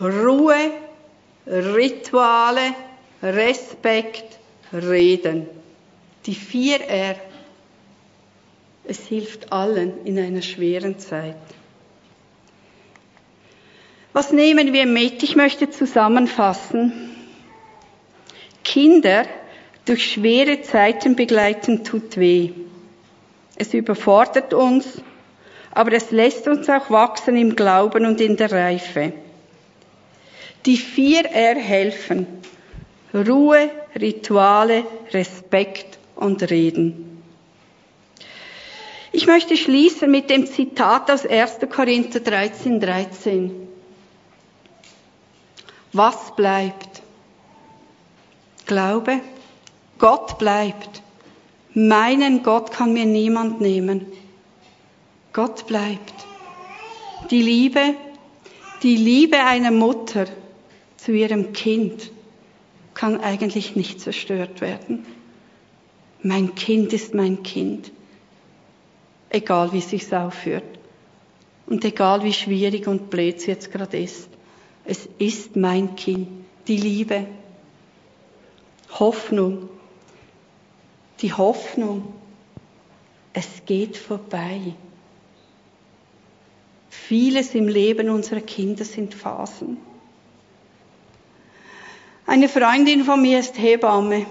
Ruhe, 0.00 0.70
Rituale, 1.46 2.74
Respekt, 3.22 4.38
Reden. 4.72 5.46
Die 6.26 6.34
vier 6.34 6.80
R. 6.82 7.16
Es 8.84 9.00
hilft 9.06 9.52
allen 9.52 10.04
in 10.04 10.18
einer 10.18 10.42
schweren 10.42 10.98
Zeit. 10.98 11.36
Was 14.14 14.30
nehmen 14.30 14.72
wir 14.72 14.86
mit? 14.86 15.24
Ich 15.24 15.34
möchte 15.34 15.70
zusammenfassen. 15.70 16.92
Kinder 18.62 19.26
durch 19.86 20.12
schwere 20.12 20.62
Zeiten 20.62 21.16
begleiten 21.16 21.82
tut 21.82 22.16
weh. 22.16 22.50
Es 23.56 23.74
überfordert 23.74 24.54
uns, 24.54 25.02
aber 25.72 25.94
es 25.94 26.12
lässt 26.12 26.46
uns 26.46 26.70
auch 26.70 26.90
wachsen 26.90 27.36
im 27.36 27.56
Glauben 27.56 28.06
und 28.06 28.20
in 28.20 28.36
der 28.36 28.52
Reife. 28.52 29.12
Die 30.64 30.76
vier 30.76 31.24
R 31.24 31.56
helfen. 31.56 32.28
Ruhe, 33.12 33.68
Rituale, 34.00 34.84
Respekt 35.12 35.98
und 36.14 36.48
Reden. 36.52 37.20
Ich 39.10 39.26
möchte 39.26 39.56
schließen 39.56 40.08
mit 40.08 40.30
dem 40.30 40.46
Zitat 40.46 41.10
aus 41.10 41.26
1. 41.26 41.58
Korinther 41.68 42.20
13, 42.20 42.78
13. 42.78 43.73
Was 45.94 46.34
bleibt? 46.34 47.02
Glaube, 48.66 49.20
Gott 49.98 50.38
bleibt. 50.38 51.02
Meinen 51.72 52.42
Gott 52.42 52.72
kann 52.72 52.92
mir 52.92 53.04
niemand 53.06 53.60
nehmen. 53.60 54.04
Gott 55.32 55.68
bleibt. 55.68 56.14
Die 57.30 57.42
Liebe, 57.42 57.94
die 58.82 58.96
Liebe 58.96 59.44
einer 59.44 59.70
Mutter 59.70 60.26
zu 60.96 61.12
ihrem 61.12 61.52
Kind 61.52 62.10
kann 62.94 63.20
eigentlich 63.20 63.76
nicht 63.76 64.00
zerstört 64.00 64.60
werden. 64.60 65.06
Mein 66.24 66.56
Kind 66.56 66.92
ist 66.92 67.14
mein 67.14 67.44
Kind. 67.44 67.92
Egal 69.28 69.72
wie 69.72 69.78
es 69.78 69.90
sich 69.90 70.12
aufführt. 70.12 70.64
Und 71.66 71.84
egal 71.84 72.24
wie 72.24 72.32
schwierig 72.32 72.88
und 72.88 73.10
blöd 73.10 73.36
es 73.36 73.46
jetzt 73.46 73.70
gerade 73.70 74.00
ist. 74.00 74.28
Es 74.84 75.08
ist 75.18 75.56
mein 75.56 75.96
Kind. 75.96 76.28
Die 76.68 76.76
Liebe. 76.76 77.26
Hoffnung. 78.98 79.68
Die 81.20 81.32
Hoffnung. 81.32 82.12
Es 83.32 83.64
geht 83.66 83.96
vorbei. 83.96 84.74
Vieles 86.90 87.54
im 87.54 87.68
Leben 87.68 88.08
unserer 88.08 88.40
Kinder 88.40 88.84
sind 88.84 89.14
Phasen. 89.14 89.78
Eine 92.26 92.48
Freundin 92.48 93.04
von 93.04 93.20
mir 93.20 93.40
ist 93.40 93.58
Hebamme. 93.58 94.26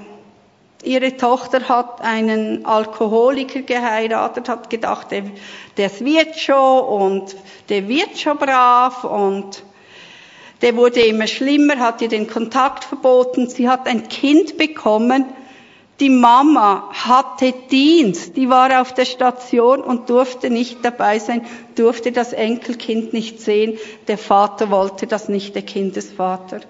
Ihre 0.83 1.15
Tochter 1.15 1.69
hat 1.69 2.01
einen 2.01 2.65
Alkoholiker 2.65 3.61
geheiratet, 3.61 4.49
hat 4.49 4.69
gedacht, 4.69 5.11
der, 5.11 5.23
das 5.75 6.03
wird 6.03 6.37
schon 6.37 6.83
und 6.83 7.35
der 7.69 7.87
wird 7.87 8.17
schon 8.17 8.37
brav 8.37 9.03
und 9.03 9.63
der 10.63 10.77
wurde 10.77 11.01
immer 11.01 11.27
schlimmer, 11.27 11.77
hat 11.79 12.01
ihr 12.01 12.07
den 12.07 12.25
Kontakt 12.25 12.85
verboten. 12.85 13.49
Sie 13.49 13.67
hat 13.67 13.85
ein 13.85 14.07
Kind 14.07 14.57
bekommen. 14.57 15.25
Die 15.99 16.09
Mama 16.09 16.89
hatte 16.91 17.53
Dienst, 17.69 18.35
die 18.37 18.49
war 18.49 18.81
auf 18.81 18.93
der 18.93 19.05
Station 19.05 19.81
und 19.81 20.09
durfte 20.09 20.49
nicht 20.49 20.83
dabei 20.83 21.19
sein, 21.19 21.45
durfte 21.75 22.13
das 22.13 22.31
Enkelkind 22.31 23.13
nicht 23.13 23.41
sehen. 23.41 23.77
Der 24.07 24.17
Vater 24.17 24.71
wollte 24.71 25.05
das 25.05 25.27
nicht, 25.27 25.53
der 25.53 25.63
Kindesvater. 25.63 26.61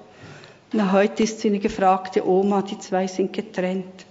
Na, 0.71 0.91
heute 0.91 1.23
ist 1.23 1.39
sie 1.39 1.49
eine 1.49 1.59
gefragte 1.59 2.27
Oma, 2.27 2.63
die 2.63 2.79
zwei 2.79 3.05
sind 3.05 3.31
getrennt. 3.31 4.05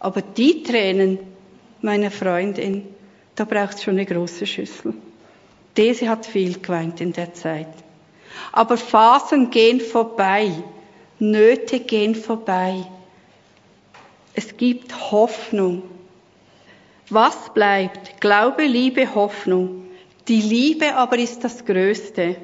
Aber 0.00 0.22
die 0.22 0.64
Tränen 0.64 1.20
meiner 1.82 2.10
Freundin, 2.10 2.86
da 3.36 3.44
braucht 3.44 3.80
schon 3.80 3.94
eine 3.94 4.06
große 4.06 4.44
Schüssel. 4.44 4.92
Diese 5.76 6.08
hat 6.08 6.26
viel 6.26 6.58
geweint 6.58 7.00
in 7.00 7.12
der 7.12 7.32
Zeit. 7.32 7.68
Aber 8.52 8.76
Phasen 8.76 9.50
gehen 9.50 9.80
vorbei, 9.80 10.52
Nöte 11.18 11.80
gehen 11.80 12.14
vorbei. 12.14 12.84
Es 14.34 14.56
gibt 14.56 15.10
Hoffnung. 15.10 15.82
Was 17.08 17.52
bleibt? 17.52 18.20
Glaube, 18.20 18.64
Liebe, 18.64 19.14
Hoffnung. 19.14 19.86
Die 20.28 20.40
Liebe 20.40 20.94
aber 20.94 21.18
ist 21.18 21.42
das 21.42 21.64
Größte. 21.64 22.36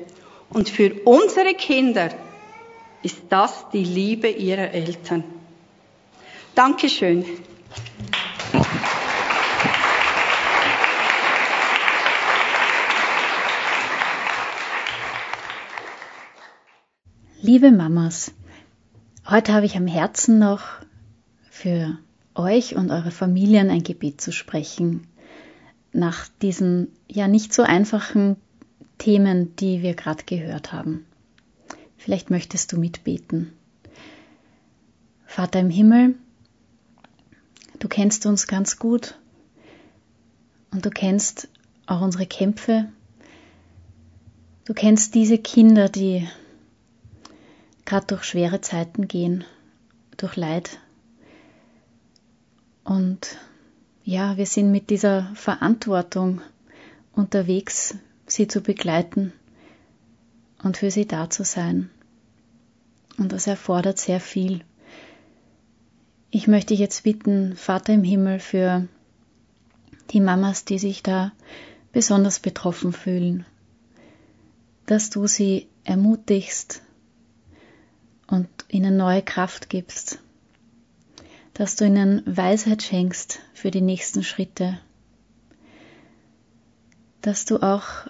Und 0.51 0.68
für 0.68 0.93
unsere 1.05 1.55
Kinder 1.55 2.11
ist 3.03 3.22
das 3.28 3.70
die 3.70 3.84
Liebe 3.84 4.28
ihrer 4.28 4.72
Eltern. 4.72 5.24
Dankeschön. 6.55 7.24
Liebe 17.43 17.70
Mamas, 17.70 18.32
heute 19.28 19.53
habe 19.53 19.66
ich 19.66 19.76
am 19.76 19.87
Herzen 19.87 20.39
noch 20.39 20.62
für 21.51 21.99
euch 22.34 22.76
und 22.76 22.91
eure 22.91 23.11
Familien 23.11 23.68
ein 23.68 23.82
Gebet 23.82 24.22
zu 24.22 24.32
sprechen. 24.32 25.07
Nach 25.93 26.28
diesen 26.41 26.89
ja 27.07 27.28
nicht 27.28 27.53
so 27.53 27.62
einfachen 27.62 28.37
Themen, 28.97 29.55
die 29.57 29.82
wir 29.82 29.93
gerade 29.93 30.24
gehört 30.24 30.72
haben. 30.72 31.05
Vielleicht 31.99 32.30
möchtest 32.30 32.72
du 32.72 32.78
mitbeten. 32.78 33.53
Vater 35.26 35.61
im 35.61 35.70
Himmel, 35.70 36.14
du 37.78 37.89
kennst 37.89 38.24
uns 38.24 38.47
ganz 38.47 38.78
gut 38.78 39.18
und 40.70 40.87
du 40.87 40.91
kennst 40.91 41.49
auch 41.84 42.01
unsere 42.01 42.24
Kämpfe. 42.24 42.87
Du 44.64 44.72
kennst 44.72 45.14
diese 45.14 45.37
Kinder, 45.37 45.91
die 45.91 46.26
gerade 47.87 48.07
durch 48.09 48.24
schwere 48.24 48.61
Zeiten 48.61 49.09
gehen, 49.09 49.45
durch 50.16 50.37
Leid. 50.37 50.78
Und 52.84 53.39
ja, 54.05 54.37
wir 54.37 54.47
sind 54.47 54.70
mit 54.70 54.91
dieser 54.91 55.32
Verantwortung 55.34 56.43
unterwegs, 57.12 57.97
sie 58.26 58.47
zu 58.47 58.61
begleiten 58.61 59.32
und 60.62 60.76
für 60.76 60.91
sie 60.91 61.07
da 61.07 61.30
zu 61.30 61.45
sein. 61.45 61.91
Und 63.18 63.32
das 63.32 63.47
erfordert 63.47 63.99
sehr 63.99 64.20
viel. 64.20 64.62
Ich 66.30 66.49
möchte 66.49 66.74
jetzt 66.74 67.05
bitten, 67.05 67.57
Vater 67.57 67.95
im 67.95 68.05
Himmel, 68.05 68.41
für 68.41 68.87
die 70.11 70.20
Mamas, 70.20 70.64
die 70.64 70.78
sich 70.78 71.03
da 71.03 71.32
besonders 71.93 72.41
betroffen 72.41 72.93
fühlen, 72.93 73.47
dass 74.84 75.09
du 75.11 75.26
sie 75.26 75.66
ermutigst 75.84 76.82
und 78.27 78.49
ihnen 78.68 78.97
neue 78.97 79.22
Kraft 79.22 79.68
gibst, 79.68 80.18
dass 81.55 81.77
du 81.77 81.87
ihnen 81.87 82.22
Weisheit 82.27 82.83
schenkst 82.83 83.41
für 83.55 83.70
die 83.70 83.81
nächsten 83.81 84.22
Schritte, 84.22 84.79
dass 87.22 87.45
du 87.45 87.62
auch 87.62 88.07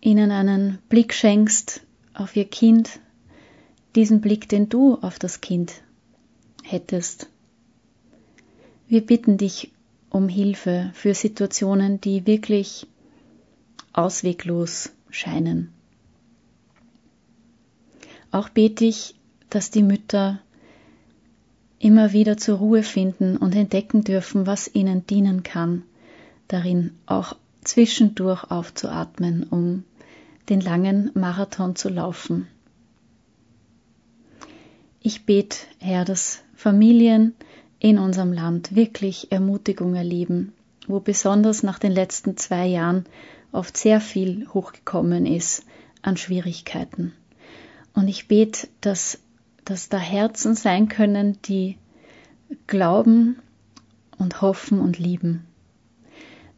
ihnen 0.00 0.30
einen 0.30 0.78
Blick 0.88 1.12
schenkst 1.12 1.82
auf 2.14 2.36
ihr 2.36 2.46
Kind, 2.46 3.00
diesen 3.94 4.20
Blick, 4.20 4.48
den 4.48 4.68
du 4.68 4.96
auf 4.96 5.18
das 5.18 5.40
Kind 5.40 5.82
hättest. 6.62 7.28
Wir 8.86 9.04
bitten 9.04 9.36
dich 9.36 9.72
um 10.10 10.28
Hilfe 10.28 10.90
für 10.94 11.14
Situationen, 11.14 12.00
die 12.00 12.26
wirklich 12.26 12.86
ausweglos 13.92 14.92
scheinen. 15.10 15.72
Auch 18.30 18.48
bete 18.48 18.84
ich, 18.84 19.14
dass 19.50 19.70
die 19.70 19.82
Mütter 19.82 20.40
immer 21.78 22.12
wieder 22.12 22.36
zur 22.36 22.58
Ruhe 22.58 22.82
finden 22.82 23.36
und 23.36 23.54
entdecken 23.54 24.04
dürfen, 24.04 24.46
was 24.46 24.74
ihnen 24.74 25.06
dienen 25.06 25.42
kann, 25.42 25.82
darin 26.48 26.92
auch 27.06 27.36
zwischendurch 27.62 28.50
aufzuatmen, 28.50 29.44
um 29.44 29.84
den 30.48 30.60
langen 30.60 31.10
Marathon 31.14 31.76
zu 31.76 31.88
laufen. 31.88 32.48
Ich 35.00 35.26
bete, 35.26 35.58
Herr, 35.78 36.04
dass 36.04 36.40
Familien 36.54 37.34
in 37.78 37.98
unserem 37.98 38.32
Land 38.32 38.74
wirklich 38.74 39.30
Ermutigung 39.30 39.94
erleben, 39.94 40.52
wo 40.86 41.00
besonders 41.00 41.62
nach 41.62 41.78
den 41.78 41.92
letzten 41.92 42.36
zwei 42.36 42.66
Jahren 42.66 43.04
oft 43.52 43.76
sehr 43.76 44.00
viel 44.00 44.48
hochgekommen 44.48 45.26
ist 45.26 45.64
an 46.02 46.16
Schwierigkeiten. 46.16 47.12
Und 47.94 48.08
ich 48.08 48.28
bete, 48.28 48.68
dass, 48.80 49.20
dass 49.68 49.90
da 49.90 49.98
Herzen 49.98 50.54
sein 50.54 50.88
können, 50.88 51.42
die 51.42 51.76
glauben 52.66 53.36
und 54.16 54.40
hoffen 54.40 54.80
und 54.80 54.98
lieben. 54.98 55.44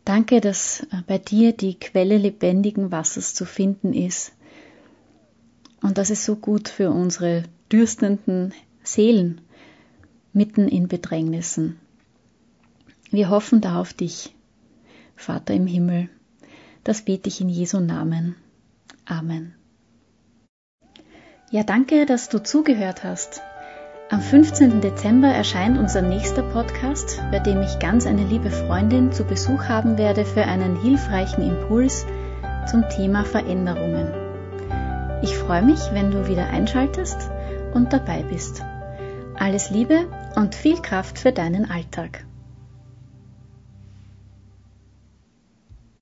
Danke, 0.05 0.41
dass 0.41 0.87
bei 1.09 1.19
dir 1.19 1.53
die 1.53 1.75
Quelle 1.75 2.19
lebendigen 2.19 2.93
Wassers 2.93 3.35
zu 3.35 3.47
finden 3.47 3.93
ist 3.93 4.33
und 5.83 5.99
dass 5.99 6.11
es 6.11 6.25
so 6.25 6.37
gut 6.37 6.69
für 6.69 6.91
unsere 6.91 7.43
dürstenden 7.73 8.55
Seelen 8.85 9.41
mitten 10.33 10.69
in 10.69 10.87
Bedrängnissen. 10.87 11.81
Wir 13.11 13.29
hoffen 13.29 13.61
da 13.61 13.81
auf 13.81 13.93
dich, 13.93 14.37
Vater 15.17 15.53
im 15.55 15.67
Himmel. 15.67 16.09
Das 16.85 17.03
bete 17.03 17.29
ich 17.29 17.41
in 17.41 17.49
Jesu 17.49 17.81
Namen. 17.81 18.37
Amen. 19.05 19.55
Ja, 21.53 21.65
danke, 21.65 22.07
dass 22.07 22.29
du 22.29 22.39
zugehört 22.39 23.03
hast. 23.03 23.43
Am 24.09 24.21
15. 24.21 24.81
Dezember 24.81 25.27
erscheint 25.27 25.79
unser 25.79 26.01
nächster 26.01 26.45
Podcast, 26.45 27.21
bei 27.33 27.41
dem 27.41 27.61
ich 27.61 27.81
ganz 27.81 28.07
eine 28.07 28.23
liebe 28.23 28.53
Freundin 28.53 29.11
zu 29.11 29.25
Besuch 29.25 29.65
haben 29.65 29.99
werde 29.99 30.25
für 30.25 30.45
einen 30.45 30.81
hilfreichen 30.81 31.43
Impuls 31.43 32.07
zum 32.71 32.89
Thema 32.89 33.25
Veränderungen. 33.25 34.13
Ich 35.23 35.37
freue 35.37 35.63
mich, 35.63 35.81
wenn 35.91 36.13
du 36.13 36.29
wieder 36.29 36.51
einschaltest 36.51 37.29
und 37.75 37.93
dabei 37.93 38.23
bist. 38.23 38.63
Alles 39.37 39.71
Liebe 39.71 40.07
und 40.37 40.55
viel 40.55 40.81
Kraft 40.81 41.19
für 41.19 41.33
deinen 41.33 41.69
Alltag. 41.69 42.25